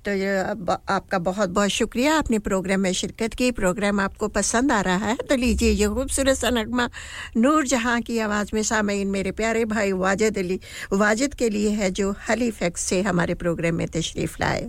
[0.08, 5.06] तो आपका बहुत बहुत शुक्रिया। आपने प्रोग्राम में शिरकत की, प्रोग्राम आपको पसंद आ रहा
[5.06, 6.88] है तो लीजिए ये खूबसूरत सा नगमा
[7.36, 10.58] नूर जहाँ की आवाज़ में सामीन मेरे प्यारे भाई वाजिद अली,
[10.92, 14.68] वाजिद के लिए है जो हलीफैक्स से हमारे प्रोग्राम में तशरीफ़ लाए।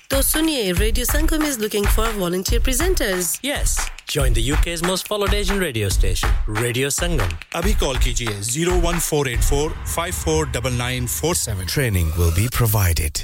[0.11, 3.39] So Sunye, Radio Sangam is looking for volunteer presenters.
[3.41, 3.89] Yes.
[4.07, 7.29] Join the UK's most followed Asian radio station, Radio Sangam.
[7.53, 11.65] Abhi call kijiye 01484 549947.
[11.65, 13.23] Training will be provided.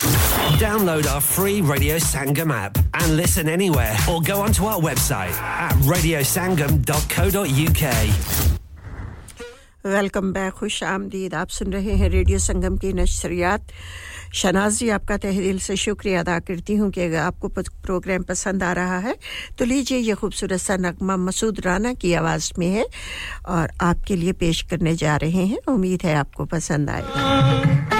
[0.00, 5.74] Download our free Radio Sangam app and listen anywhere, or go onto our website at
[5.92, 7.82] radiosangam.co.uk.
[9.86, 13.62] Welcome back खुश आमदीद आप सुन रहे हैं radio संगम की नशरियात।
[14.40, 18.72] शनाज आपका तहे दिल से शुक्रिया अदा करती हूँ कि अगर आपको प्रोग्राम पसंद आ
[18.72, 19.14] रहा है
[19.58, 22.86] तो लीजिए यह खूबसूरत सा नगमा मसूद राना की आवाज़ में है
[23.48, 27.99] और आपके लिए पेश करने जा रहे हैं। उम्मीद है आपको पसंद आएगा।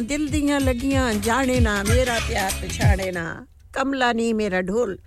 [0.00, 3.24] दिल ਦਿਲ ਦੀਆਂ ਲੱਗੀਆਂ ना मेरा प्यार पछाड़े ना
[3.74, 4.98] कमला नहीं मेरा ढोल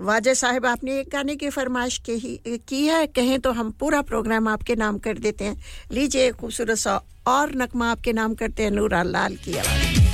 [0.00, 4.76] वाजह साहब आपने एक गाने की फरमाइश की है कहें तो हम पूरा प्रोग्राम आपके
[4.76, 5.56] नाम कर देते हैं
[5.92, 10.11] लीजिए खूबसूरत सा और नगमा आपके नाम करते हैं नूरा लाल की आवाज़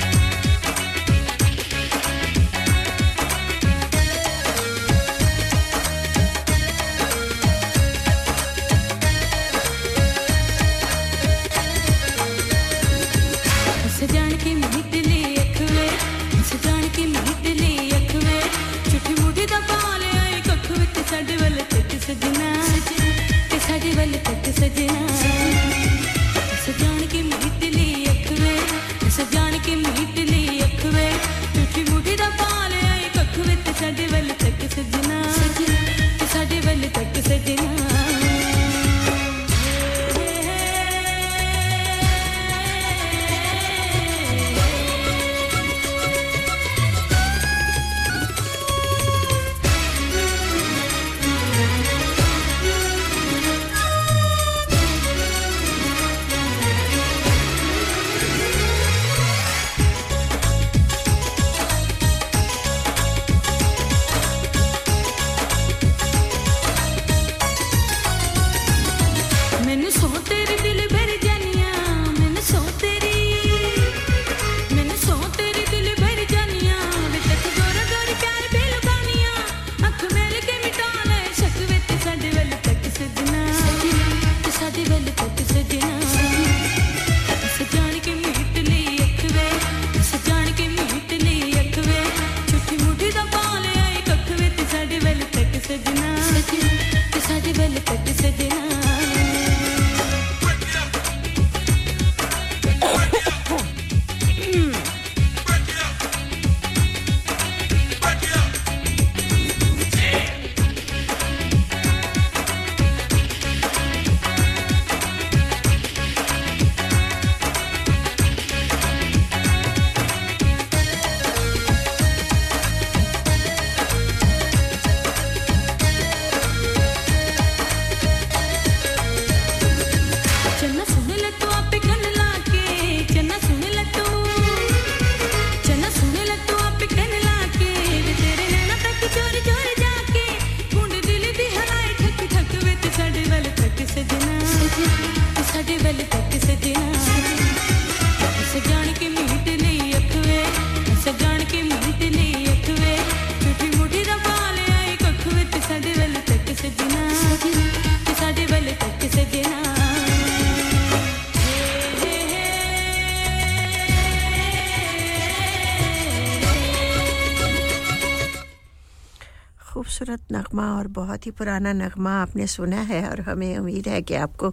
[170.88, 174.52] और बहुत ही पुराना नगमा आपने सुना है और हमें उम्मीद है कि आपको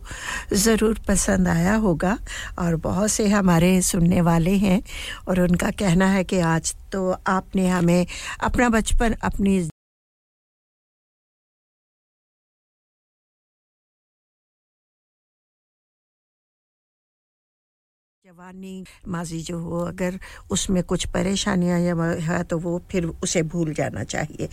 [0.53, 2.17] ज़रूर पसंद आया होगा
[2.59, 4.81] और बहुत से हमारे सुनने वाले हैं
[5.27, 8.05] और उनका कहना है कि आज तो आपने हमें
[8.43, 9.59] अपना बचपन, अपनी
[18.35, 20.17] जवानी। माजी जो हो अगर
[20.51, 24.47] उसमें कुछ परेशानियाँ या है तो वो फिर उसे भूल जाना चाहिए।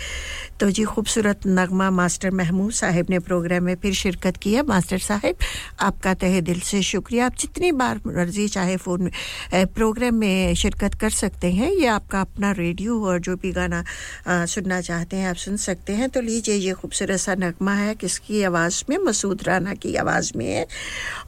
[0.61, 4.99] तो जी खूबसूरत नगमा मास्टर महमूद साहब ने प्रोग्राम में फिर शिरकत की है। मास्टर
[4.99, 5.35] साहब
[5.81, 9.11] आपका तहे दिल से शुक्रिया। आप जितनी बार मर्ज़ी चाहे फ़ोन
[9.55, 13.85] प्रोग्राम में शिरकत कर सकते हैं ये आपका अपना रेडियो और जो भी गाना
[14.29, 18.43] सुनना चाहते हैं आप सुन सकते हैं। तो लीजिए ये खूबसूरत सा नगमा है किसकी
[18.43, 18.97] आवाज़ में?
[19.01, 20.67] मसूद राना की आवाज़ में है।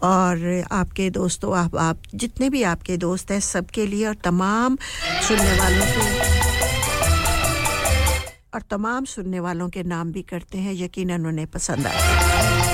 [0.03, 4.77] और आपके दोस्तों आप, आप जितने भी आपके दोस्त हैं सबके लिए और तमाम
[5.29, 6.33] सुनने वालों के
[8.55, 12.74] और तमाम सुनने वालों के नाम भी करते हैं, यकीनन उन्हें पसंद आए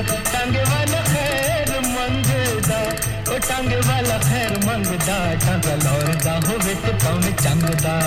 [0.00, 2.78] ਟਾਂਗੇ ਵਾਲਾ ਖੈਰ ਮੰਗਦਾ
[3.28, 5.16] ਉਹ ਟਾਂਗੇ ਵਾਲਾ ਖੈਰ ਮੰਗਦਾ
[5.46, 7.98] ਟਾਂਗਾ ਲੌਰਦਾ ਹੋਵੇ ਤੇ ਭਾਵੇਂ ਚੰਗਦਾ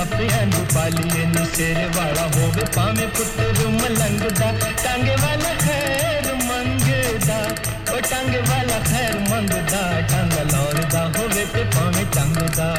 [0.00, 4.52] ਮਾਪਿਆਂ ਦੀ ਪਾਲੀਏ ਨੀ ਸਿਰੇ ਵਾਲਾ ਹੋਵੇ ਭਾਵੇਂ ਪੁੱਤਰ ਮਲੰਗਦਾ
[4.84, 7.40] ਟਾਂਗੇ ਵਾਲਾ ਖੈਰ ਮੰਗਦਾ
[7.92, 12.74] ਉਹ ਟਾਂਗੇ ਵਾਲਾ ਖੈਰ ਮੰਗਦਾ ਟਾਂਗਾ ਲੌਰਦਾ ਹੋਵੇ ਤੇ ਭਾਵੇਂ ਟੰਗਦਾ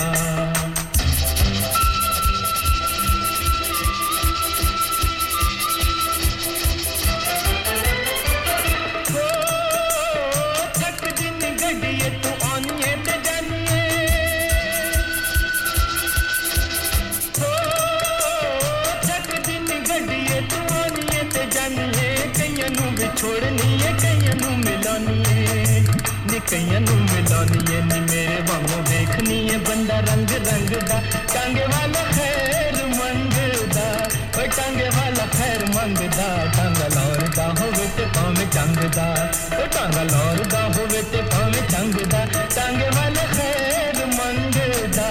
[26.51, 31.01] ਕਈਆਂ ਨੂੰ ਮਿਲਾਉਣੀਏ ਨੀ ਮੇਰੇ ਵਾਂਗੂ ਵੇਖਣੀਏ ਬੰਦਾ ਰੰਗ ਰੰਗ ਦਾ
[31.33, 33.85] ਟਾਂਗੇ ਵਾਲਾ ਖੈਰ ਮੰਗਦਾ
[34.37, 39.05] ਓ ਟਾਂਗੇ ਵਾਲਾ ਖੈਰ ਮੰਗਦਾ ਟਾਂਗਾ ਲੌਰਦਾ ਹੋਵੇ ਤੇ ਭਾਵੇਂ ਚੰਗਦਾ
[39.53, 42.25] ਓ ਟਾਂਗਾ ਲੌਰਦਾ ਹੋਵੇ ਤੇ ਭਾਵੇਂ ਚੰਗਦਾ
[42.55, 45.09] ਟਾਂਗੇ ਵਾਲਾ ਖੈਰ ਮੰਗਦਾ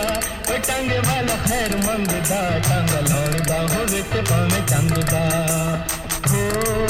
[0.51, 5.25] ਓ ਟਾਂਗੇ ਵਾਲਾ ਖੈਰ ਮੰਗਦਾ ਟਾਂਗਾ ਲੌਰਦਾ ਹੋਵੇ ਤੇ ਭਾਵੇਂ ਚੰਗਦਾ
[6.31, 6.49] ਹੋ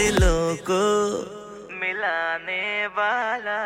[0.00, 0.82] दिलों को
[1.80, 3.58] मिलाने वाला।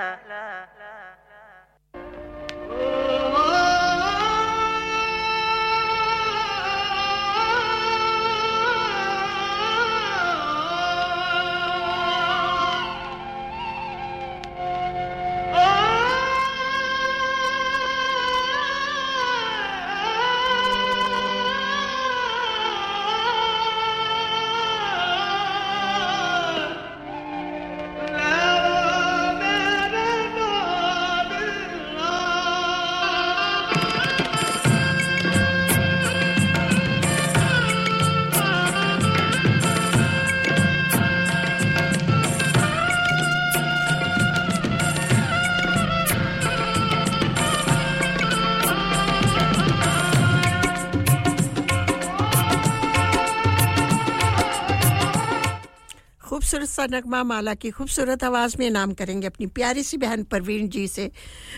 [56.55, 60.69] खूबसूरत सा नगमा माला की खूबसूरत आवाज़ में नाम करेंगे अपनी प्यारी सी बहन परवीन
[60.71, 61.11] जी से,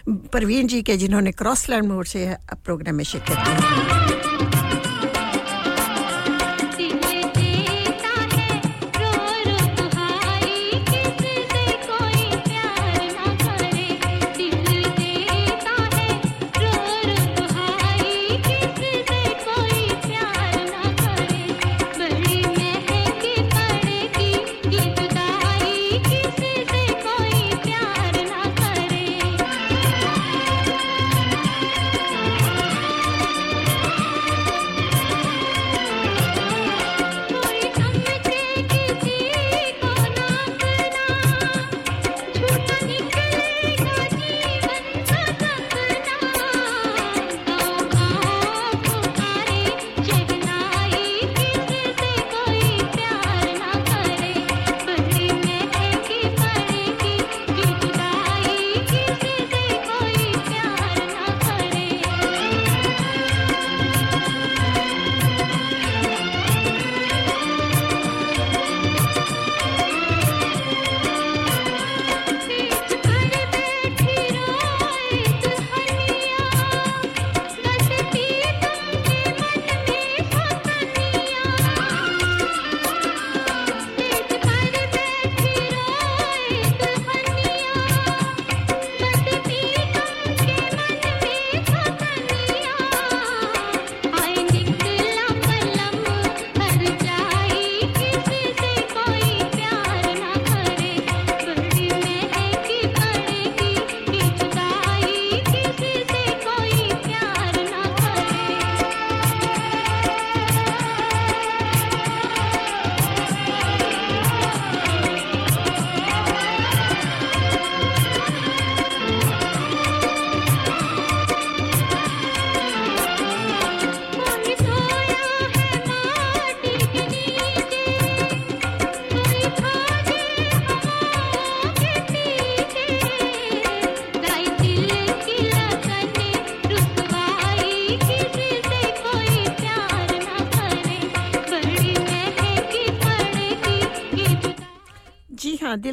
[0.08, 2.24] परवीन जी के जिन्होंने क्रॉसलैंड मोड़ से
[2.64, 4.35] प्रोग्राम में शिरकत की।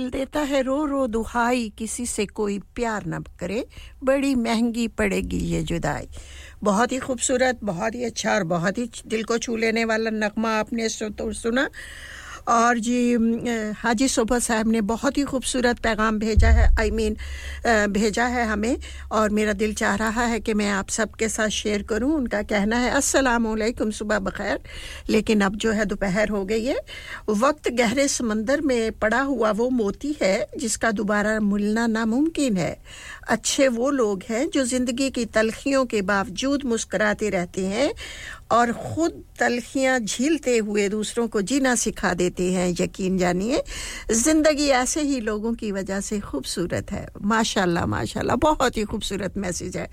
[0.04, 3.66] दिल देता है रो रो दुहाई। किसी से कोई प्यार न करे।
[4.04, 6.08] बड़ी महँगी पड़ेगी ये जुदाई।
[6.64, 10.50] बहुत ही खूबसूरत, बहुत ही अच्छा और बहुत ही दिल को छू लेने वाला नगमा
[10.60, 11.70] आपने तो सुना।
[12.48, 13.14] और जी
[13.78, 18.26] हाजी सोबत साहब ने बहुत ही खूबसूरत पैगाम भेजा है आई I मीन mean, भेजा
[18.26, 18.78] है हमें
[19.12, 22.78] और मेरा दिल चाह रहा है कि मैं आप सबके साथ शेयर करूँ। उनका कहना
[22.78, 24.60] है अस्सलाम वालेकुम सुबह बखैर।
[25.10, 26.80] लेकिन अब जो है दोपहर हो गई है।
[27.30, 32.78] वक्त गहरे समंदर में पड़ा हुआ वो मोती है जिसका दोबारा मिलना नामुमकिन है।
[33.30, 37.92] अच्छे वो लोग हैं जो ज़िंदगी की तलखियों के बावजूद मुस्कुराते रहते हैं
[38.54, 43.62] और ख़ुद तलखियाँ झीलते हुए दूसरों को जीना सिखा देते हैं, यकीन जानिए।
[44.12, 49.78] ज़िंदगी ऐसे ही लोगों की वजह से खूबसूरत है। माशाल्लाह माशाल्लाह, बहुत ही खूबसूरत मैसेज
[49.78, 49.88] है।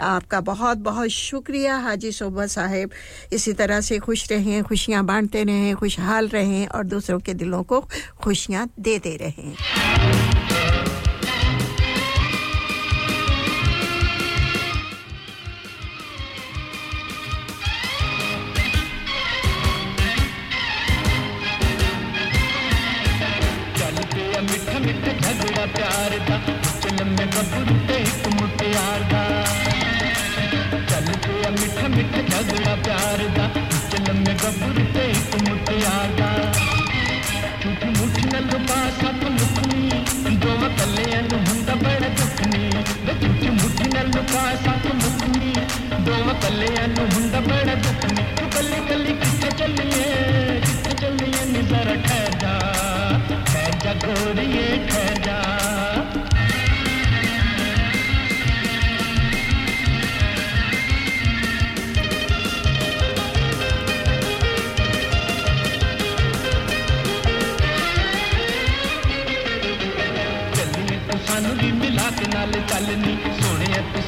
[0.00, 2.90] आपका बहुत बहुत शुक्रिया हाजी सोबा साहेब।
[3.32, 7.80] इसी तरह से खुश रहें, खुशियाँ बांटते रहें, खुशहाल रहें और दूसरों के दिलों को
[8.22, 10.43] खुशियाँ देते रहें।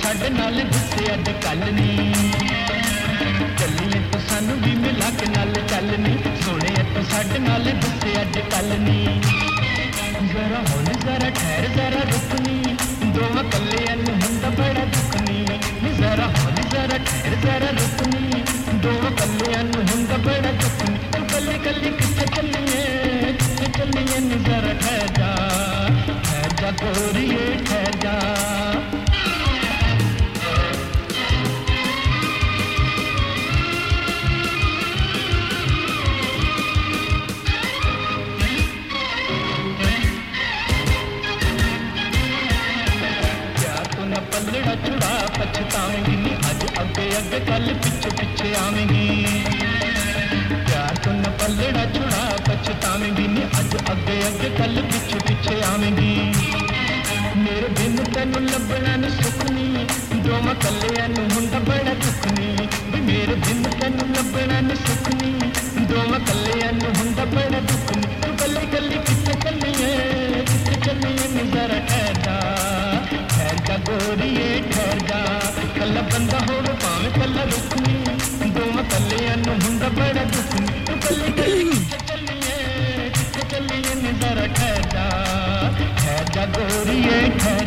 [0.07, 2.12] ਸਾਡੇ ਨਾਲ ਦਿੱਤੇ ਅੱਜ ਕੱਲ ਨਹੀਂ
[3.59, 8.39] ਚੱਲੀਏ ਤੂੰ ਸਾਨੂੰ ਵੀ ਮਿਲਾ ਕੇ ਨਾਲ ਚੱਲ ਨਹੀਂ ਸੋਹਣੇ ਤੂੰ ਸਾਡੇ ਨਾਲ ਦਿੱਤੇ ਅੱਜ
[8.52, 9.20] ਕੱਲ ਨਹੀਂ
[10.26, 12.76] ਜ਼ਰਾ ਹੁਣ ਜ਼ਰਾ ਠਹਿਰ ਜ਼ਰਾ ਰੁਕਨੀ
[13.17, 15.44] ਦੋਵਾਂ ਕੱਲਿਆਂ ਨੂੰ ਹੁੰਦਾ ਬੜਾ ਦੁਖਨੀ
[15.83, 18.44] ਨੀ ਜ਼ਰਾ ਹੁਣ ਜ਼ਰਾ ਠਹਿਰ ਜ਼ਰਾ ਰੁਕਨੀ
[18.83, 24.75] ਦੋਵਾਂ ਕੱਲਿਆਂ ਨੂੰ ਹੁੰਦਾ ਬੜਾ ਦੁਖਨੀ ਤੂੰ ਕੱਲੀ ਕੱਲੀ ਕਿੱਥੇ ਚੱਲੀਏ ਕਿੱਥੇ ਚੱਲੀਏ ਨੀ ਜ਼ਰਾ
[24.81, 25.35] ਠਹਿਰ ਜਾ
[26.23, 27.45] ਠਹਿਰ ਜਾ ਕੋਰੀਏ
[48.55, 49.08] आवेंगी
[50.66, 56.15] प्यार तो को पलड़ा छुड़ा, पछतावेंगी अज अगे अगे कल पिछे पिछे आवेंगी।
[57.42, 59.41] मेरे बिन तेन लभना नी सुख
[60.25, 61.07] जो मैं कलिया
[61.68, 62.49] बड़ा दुखनी।
[63.07, 65.07] मेरे बिन तेन लभना नी सुख
[65.91, 66.70] जो मैं कलिया
[67.34, 68.65] बड़ा दुखनी। तू कली
[73.86, 74.60] गोरिए
[75.76, 78.06] कला बंदा हो भावे कला रुकनी।
[79.09, 80.41] ಕಲ್ಲೆಯನ್ನು ಹುಂದ ಬಡದು
[82.07, 82.57] ಕಲ್ಲಿಯೇ
[83.51, 84.97] ಕಲ್ಲಿಯನ್ನು ದರ ಖೇದ
[86.01, 87.65] ಖೇದ ಗೋರಿಯೇ ಖೇದ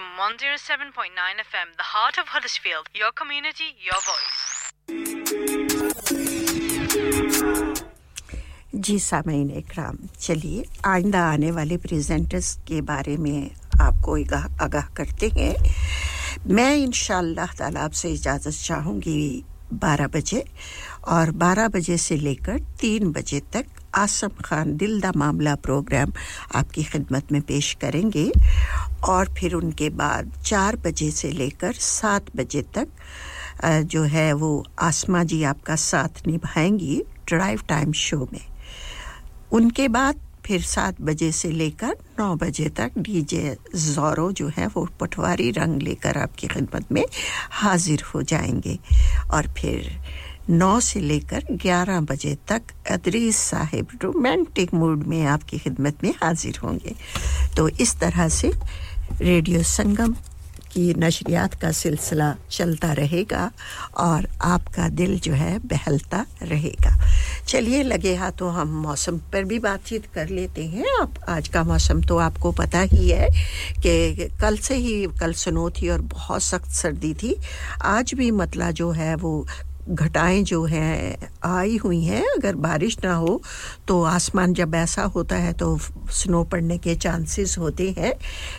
[0.00, 2.86] Radio 107.9 FM, the heart of Huddersfield.
[2.94, 4.72] Your community, your voice.
[8.74, 14.16] जी सामीन इकराम चलिए आइंदा आने वाले प्रेजेंटर्स के बारे में आपको
[14.64, 15.54] आगाह करते हैं
[16.54, 16.92] मैं इन
[17.58, 19.18] ताला आपसे इजाज़त चाहूँगी
[19.84, 20.44] 12 बजे
[21.16, 26.12] और 12 बजे से लेकर 3 बजे तक आसम खान दिल दा मामला प्रोग्राम
[26.54, 28.30] आपकी खिदमत में पेश करेंगे
[29.08, 32.88] और फिर उनके बाद चार बजे से लेकर सात बजे तक
[33.64, 38.44] जो है वो आसमा जी आपका साथ निभाएँगी ड्राइव टाइम शो में।
[39.52, 44.86] उनके बाद फिर सात बजे से लेकर नौ बजे तक डीजे जोरो जो है वो
[45.00, 47.04] पटवारी रंग लेकर आपकी खिदमत में
[47.50, 48.78] हाजिर हो जाएँगे।
[49.30, 49.90] और फिर
[50.50, 56.58] नौ से लेकर ग्यारह बजे तक अदरीस साहिब रोमांटिक मूड में आपकी खिदमत में हाजिर
[56.64, 56.94] होंगे।
[57.56, 58.52] तो इस तरह से
[59.20, 60.16] रेडियो संगम
[60.72, 63.50] की नशरियात का सिलसिला चलता रहेगा
[63.96, 67.06] और आपका दिल जो है बहलता रहेगा।
[67.48, 72.02] चलिए, लगे हाथों हम मौसम पर भी बातचीत कर लेते हैं। आप, आज का मौसम
[72.02, 73.28] तो आपको पता ही है
[73.86, 77.36] कि कल से ही कल सुनो थी और बहुत सख्त सर्दी थी।
[77.82, 79.46] आज भी मतला जो है वो
[79.90, 83.40] घटाएँ जो हैं, आई हुई हैं। अगर बारिश ना हो
[83.88, 85.76] तो आसमान जब ऐसा होता है तो
[86.12, 88.12] स्नो पड़ने के चांसेस होते हैं।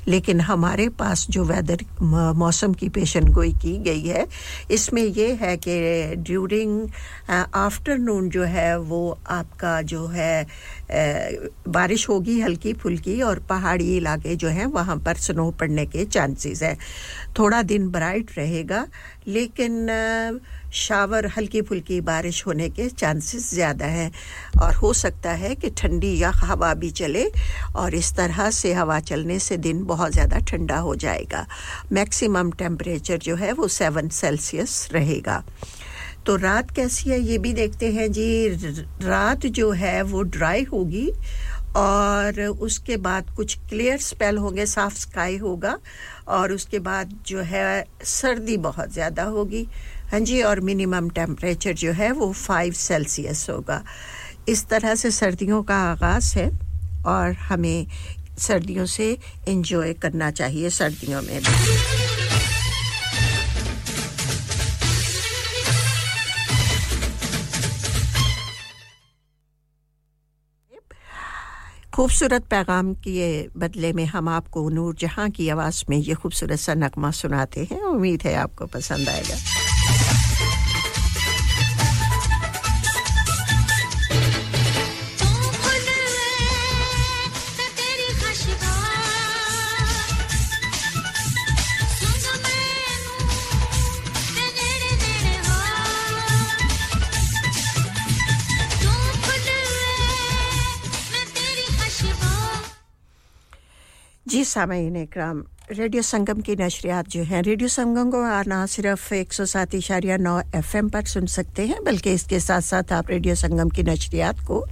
[0.08, 1.86] लेकिन हमारे पास जो वेदर
[2.36, 4.26] मौसम की पेशन गोई की गई है,
[4.72, 6.88] इसमें यह है कि ड्यूरिंग
[7.56, 10.48] आफ्टरनून जो है, वो आपका जो है
[10.92, 16.64] बारिश होगी हल्की फुल्की और पहाड़ी इलाके जो हैं वहाँ पर स्नो पड़ने के चांसेस
[16.64, 16.78] हैं।
[17.40, 18.86] थोड़ा दिन ब्राइट रहेगा,
[19.28, 19.88] लेकिन
[20.74, 24.12] शावर हल्की फुल्की बारिश होने के चांसेस ज़्यादा हैं।
[24.62, 27.26] और हो सकता है कि ठंडी या हवा भी चले,
[27.76, 31.46] और इस तरह से हवा चलने से दिन बहुत ज़्यादा ठंडा हो जाएगा।
[31.92, 35.44] मैक्सिमम टेम्परेचर जो है वो सेवन सेल्सियस रहेगा।
[36.26, 38.50] तो रात कैसी है ये भी देखते हैं जी।
[39.04, 41.10] रात जो है वो ड्राई होगी
[41.78, 45.78] और उसके बाद कुछ क्लियर स्पेल होंगे, साफ़ स्काई होगा
[46.28, 49.68] और उसके बाद जो है सर्दी बहुत ज़्यादा होगी।
[50.12, 53.84] हाँ जी, और मिनिमम टेम्परेचर जो है वो फाइव सेल्सियस होगा।
[54.50, 56.50] इस तरह से सर्दियों का आगाज़ है
[57.06, 57.88] और हमें
[58.40, 59.18] सर्दियों से
[59.48, 62.31] एंजॉय करना चाहिए सर्दियों में भी।
[71.94, 76.74] खूबसूरत पैगाम के बदले में हम आपको नूर जहाँ की आवाज़ में ये खूबसूरत सा
[76.74, 79.36] नगमा सुनाते हैं। उम्मीद है आपको पसंद आएगा।
[104.42, 109.34] जी सामीन इकराम रेडियो संगम की नशरियात जो हैं, रेडियो संगम को ना सिर्फ़ एक
[109.34, 113.10] सौ सात इशारिया नौ एफ़ एम पर सुन सकते हैं, बल्कि इसके साथ साथ आप
[113.10, 114.66] रेडियो संगम की नशरियात को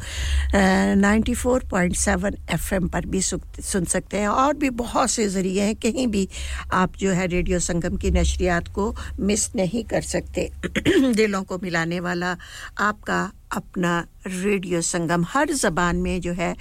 [0.56, 5.27] ninety four point seven F M पर भी सुन सकते हैं और भी बहुत से
[5.30, 6.27] ज़रिए हैं, कहीं भी
[6.73, 10.49] आप जो है रेडियो संगम की नशरियात को मिस नहीं कर सकते।
[11.14, 12.35] दिलों को मिलाने वाला
[12.80, 16.55] आपका अपना रेडियो संगम हर ज़बान में जो है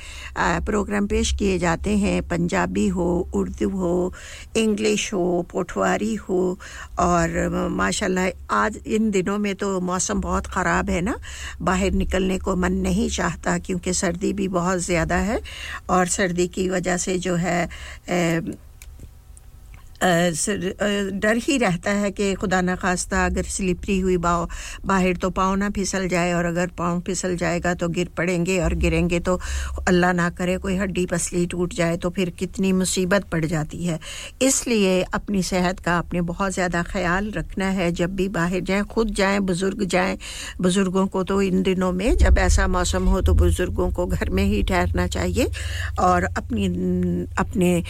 [0.67, 4.13] प्रोग्राम पेश किए जाते हैं। पंजाबी हो, उर्दू हो,
[4.57, 6.59] इंग्लिश हो, पोठवारी हो
[6.99, 11.19] और माशाल्लाह आज इन दिनों में तो मौसम बहुत ख़राब है ना।
[11.63, 15.41] बाहर निकलने को मन नहीं चाहता क्योंकि सर्दी भी बहुत ज़्यादा है
[15.91, 17.69] और सर्दी की वजह से जो है
[20.01, 24.49] डर ही रहता है कि खुदा न खास्ता अगर स्लिपरी हुई बाव
[24.87, 28.75] बाहर तो पाँव ना फिसल जाए और अगर पाँव फिसल जाएगा तो गिर पड़ेंगे और
[28.77, 29.39] गिरेंगे तो
[29.89, 33.99] अल्लाह ना करे कोई हड्डी पसली टूट जाए तो फिर कितनी मुसीबत पड़ जाती है।
[34.43, 39.11] इसलिए अपनी सेहत का आपने बहुत ज़्यादा ख्याल रखना है। जब भी बाहर जाएँ, खुद
[39.15, 40.17] जाएँ, बुज़ुर्ग जाएँ,
[40.61, 44.43] बुज़ुर्गों को तो इन दिनों में जब ऐसा मौसम हो तो बुज़ुर्गों को घर में
[44.45, 45.47] ही ठहरना चाहिए
[46.01, 46.67] और अपनी,
[47.39, 47.83] अपने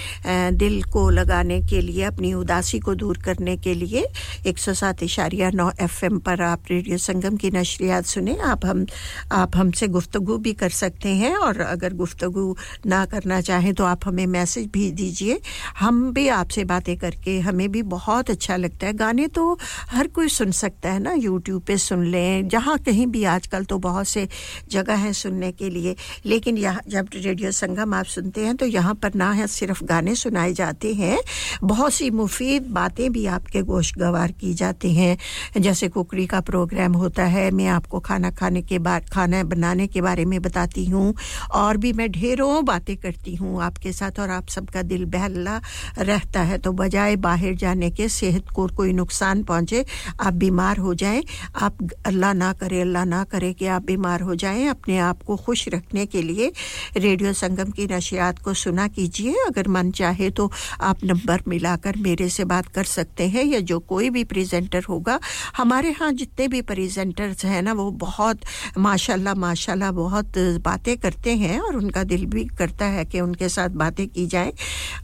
[0.56, 4.06] दिल को लगाने के लिए लिए अपनी उदासी को दूर करने के लिए
[4.46, 8.84] एक सौ सात इशारिया नौ एफ़ पर आप रेडियो संगम की नशरियात सुने। आप हम,
[9.32, 12.44] आप हमसे गुफ्तगु भी कर सकते हैं और अगर गुफ्तगु
[12.86, 15.40] ना करना चाहें तो आप हमें मैसेज भी दीजिए।
[15.78, 19.58] हम भी आपसे बातें करके हमें भी बहुत अच्छा लगता है। गाने तो
[19.90, 23.78] हर कोई सुन सकता है ना यूट्यूब पे सुन लें, जहाँ कहीं भी आजकल तो
[23.80, 24.26] बहुत से
[24.70, 25.94] जगह हैं सुनने के लिए।
[26.26, 30.14] लेकिन यहाँ, जब रेडियो संगम आप सुनते हैं तो यहाँ पर ना है सिर्फ़ गाने
[30.14, 31.18] सुनाए जाते हैं,
[31.64, 35.16] बहुत बहुत सी मुफीद बातें भी आपके गोश गवार की जाती हैं।
[35.56, 40.00] जैसे कुकरी का प्रोग्राम होता है, मैं आपको खाना खाने के बाद, खाना बनाने के
[40.00, 41.14] बारे में बताती हूँ
[41.50, 45.56] और भी मैं ढेरों बातें करती हूँ आपके साथ और आप सबका दिल बहला
[45.98, 49.84] रहता है। तो बजाय बाहर जाने के सेहत को कोई नुकसान पहुँचे,
[50.20, 51.22] आप बीमार हो जाएँ।
[51.56, 55.36] आप अल्लाह ना करे, अल्लाह ना करे कि आप बीमार हो जाएँ। अपने आप को
[55.38, 56.52] खुश रखने के लिए
[56.96, 60.50] रेडियो संगम की नशियात को सुना कीजिए। अगर मन चाहे तो
[60.82, 64.84] आप नंबर मिला आकर मेरे से बात कर सकते हैं या जो कोई भी प्रेजेंटर
[64.84, 65.18] होगा।
[65.56, 68.40] हमारे यहाँ जितने भी प्रेजेंटर्स हैं ना, वो बहुत,
[68.78, 73.68] माशाल्लाह माशाल्लाह, बहुत बातें करते हैं और उनका दिल भी करता है कि उनके साथ
[73.78, 74.52] बातें की जाए।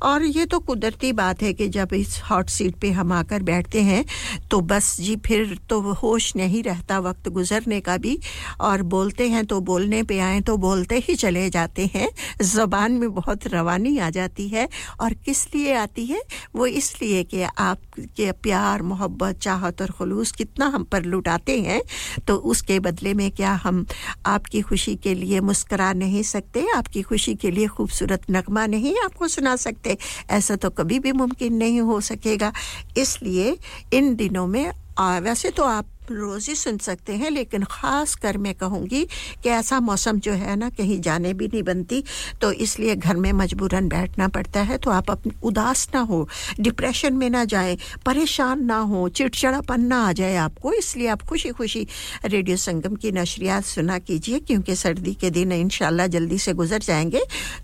[0.02, 3.82] और ये तो कुदरती बात है कि जब इस हॉट सीट पे हम आकर बैठते
[3.82, 4.04] हैं
[4.50, 8.18] तो बस जी, फिर तो होश नहीं रहता, वक्त गुजरने का भी।
[8.60, 12.08] और बोलते हैं तो बोलने पे आए तो बोलते ही चले जाते हैं।
[12.42, 14.68] ज़बान में बहुत रवानी आ जाती है।
[15.00, 16.20] और किस लिए आती है?
[16.56, 21.82] वो इसलिए कि आपके प्यार मोहब्बत चाहत और खलूस कितना हम पर लुटाते हैं
[22.28, 23.86] तो उसके बदले में क्या हम
[24.26, 29.28] आपकी खुशी के लिए मुस्करा नहीं सकते आपकी खुशी के लिए खूबसूरत नगमा नहीं आपको
[29.28, 29.98] सुना सकते?
[30.30, 32.52] ऐसा तो कभी भी मुमकिन नहीं हो सकेगा।
[32.96, 33.58] इसलिए
[33.92, 38.38] इन दिनों में आ, वैसे तो आप रोज़ ही सुन सकते हैं, लेकिन ख़ास कर
[38.38, 39.04] मैं कहूँगी
[39.42, 42.02] कि ऐसा मौसम जो है ना, कहीं जाने भी नहीं बनती।
[42.40, 46.28] तो इसलिए घर में मजबूरन बैठना पड़ता है तो आप अपनी उदास ना हो,
[46.60, 47.76] डिप्रेशन में ना जाए,
[48.06, 51.86] परेशान ना हो, चिड़चिड़ापन ना आ जाए आपको। इसलिए आप खुशी खुशी
[52.24, 57.22] रेडियो संगम की नशरियात सुना कीजिए, क्योंकि सर्दी के दिन इन जल्दी से गुजर जाएँगे।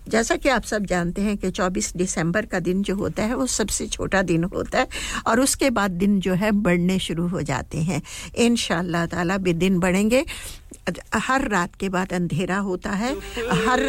[0.09, 3.45] जैसा कि आप सब जानते हैं कि चौबीस दिसंबर का दिन जो होता है, वो
[3.45, 4.87] सबसे छोटा दिन होता है,
[5.27, 8.01] और उसके बाद दिन जो है, बढ़ने शुरू हो जाते हैं।
[8.35, 8.55] इन
[9.05, 10.25] ताला दिन बढ़ेंगे।
[11.15, 13.79] हर रात के बाद अंधेरा होता है। हर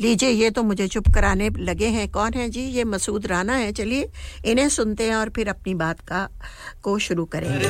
[0.00, 2.60] लीजिए, ये तो मुझे चुप कराने लगे हैं। कौन है जी?
[2.60, 4.08] ये मसूद राना है। चलिए,
[4.44, 6.28] इन्हें सुनते हैं और फिर अपनी बात का,
[6.82, 7.68] को शुरू करेंगे।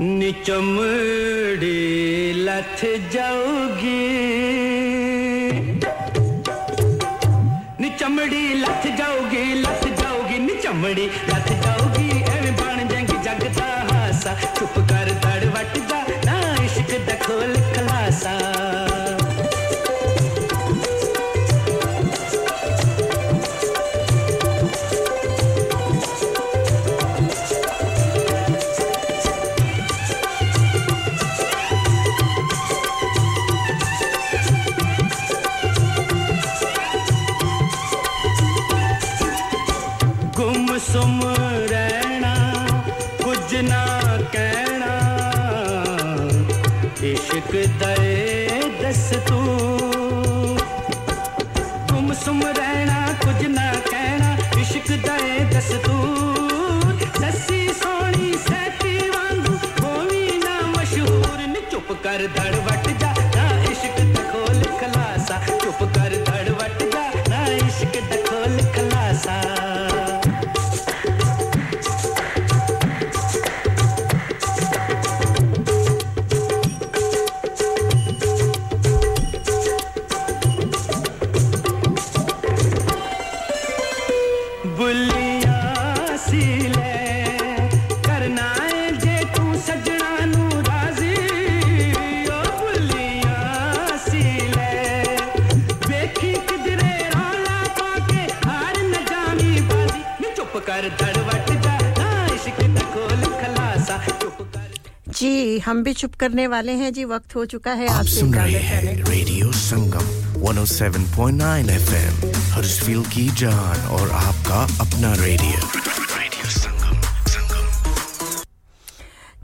[0.00, 4.41] निचमड़ी लथ जाओगी
[8.02, 11.06] चमड़ी लथ जाओगी लथ जाओगी नी चमड़ी।
[40.82, 41.20] सुम
[41.72, 42.34] रहना,
[43.24, 43.82] कुछ ना
[44.34, 44.92] कहना।
[47.12, 47.50] इश्क
[47.82, 47.96] दे
[48.82, 49.40] दस तू
[51.92, 55.96] गुमसुम रहना, कुछ ना कहना। इश्क दे दस तू
[105.72, 109.04] हम भी चुप करने वाले हैं। जी वक्त हो चुका है आप सुन रहे हैं।
[109.04, 110.10] रेडियो संगम
[110.44, 112.64] 107.9 एफएम हर
[113.12, 115.71] की जान और आपका अपना रेडियो।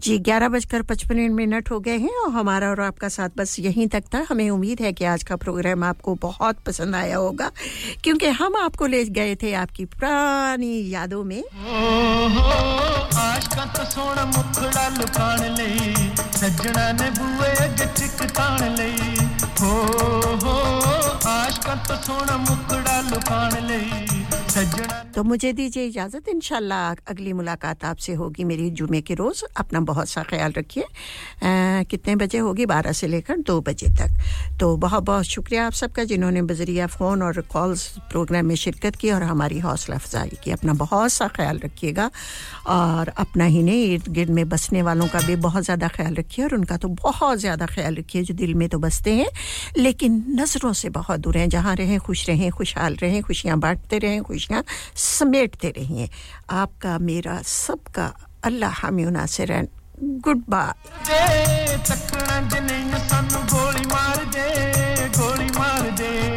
[0.08, 3.86] जी, ग्यारह बजकर पचपन मिनट हो गए हैं और हमारा और आपका साथ बस यहीं
[3.88, 7.50] तक था। हमें उम्मीद है कि आज का प्रोग्राम आपको बहुत पसंद आया होगा,
[8.04, 11.42] क्योंकि हम आपको ले गए थे आपकी पुरानी यादों में।
[13.18, 14.24] आज का तो सोना
[21.88, 22.36] तो सोना
[25.14, 30.08] तो मुझे दीजिए इजाज़त इंशाल्लाह अगली मुलाकात आपसे होगी मेरी जुमे के रोज़। अपना बहुत
[30.08, 30.84] सा ख्याल रखिए।
[31.90, 32.66] कितने बजे होगी?
[32.66, 34.10] बारह से लेकर दो बजे तक।
[34.60, 39.10] तो बहुत बहुत शुक्रिया आप सबका जिन्होंने बजरिया फ़ोन और कॉल्स प्रोग्राम में शिरकत की
[39.10, 42.10] और हमारी हौसला अफजाई की। अपना बहुत सा ख्याल रखिएगा
[42.68, 46.44] और अपना ही नहीं, इर्द गिर्द में बसने वालों का भी बहुत ज़्यादा ख्याल रखिए
[46.44, 49.28] और उनका तो बहुत ज़्यादा ख्याल रखिए जो दिल में तो बसते हैं,
[49.78, 54.22] लेकिन नज़रों से बहुत दूर हैं। जहाँ रहें, खुश रहें, खुशहाल रहें, खुशियाँ बांटते रहें
[54.47, 54.63] खुशियाँ
[55.03, 56.09] समेटते रहिए
[56.53, 58.11] आपका मेरा सबका
[58.43, 59.51] अल्लाह हामी नासिर
[60.25, 60.71] गुड बाय
[61.07, 64.47] ਦੇ ਤੱਕਣਾ ਜੇ ਨਹੀਂ ਸਾਨੂੰ ਗੋਲੀ ਮਾਰ ਦੇ
[65.17, 66.35] ਗੋਲੀ ਮਾਰ ਦੇ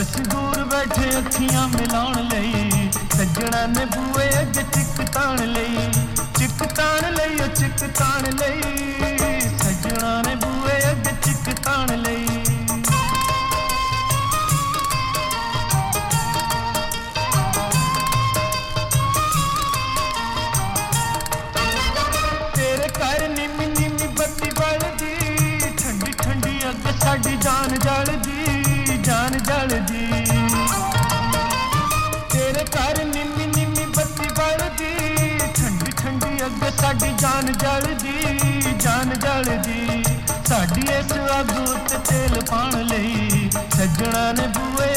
[0.00, 5.90] ਅਸੀਂ ਦੂਰ ਬੈਠੇ ਅੱਖੀਆਂ ਮਿਲਾਉਣ ਲਈ ਸੱਜਣਾ ਨੇ ਬੂਏ ਅੱਗੇ ਚਿੱਕ ਤਾਣ ਲਈ
[6.38, 8.55] ਚਿੱਕ ਤਾਣ ਲਈ ਉਹ ਚਿੱਕ ਤਾਣ ਲਈ
[37.36, 40.02] ਜਾਨ ਜਲਦੀ ਜਾਨ ਜਲਦੀ
[40.48, 44.95] ਸਾਡੀ ਇਸ ਅੱਗ ਉੱਤੇ ਤੇਲ ਪਾਣ ਲਈ ਸੱਜਣਾ ਨੇ ਬੂਏ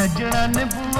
[0.00, 0.99] सजना ने बुआ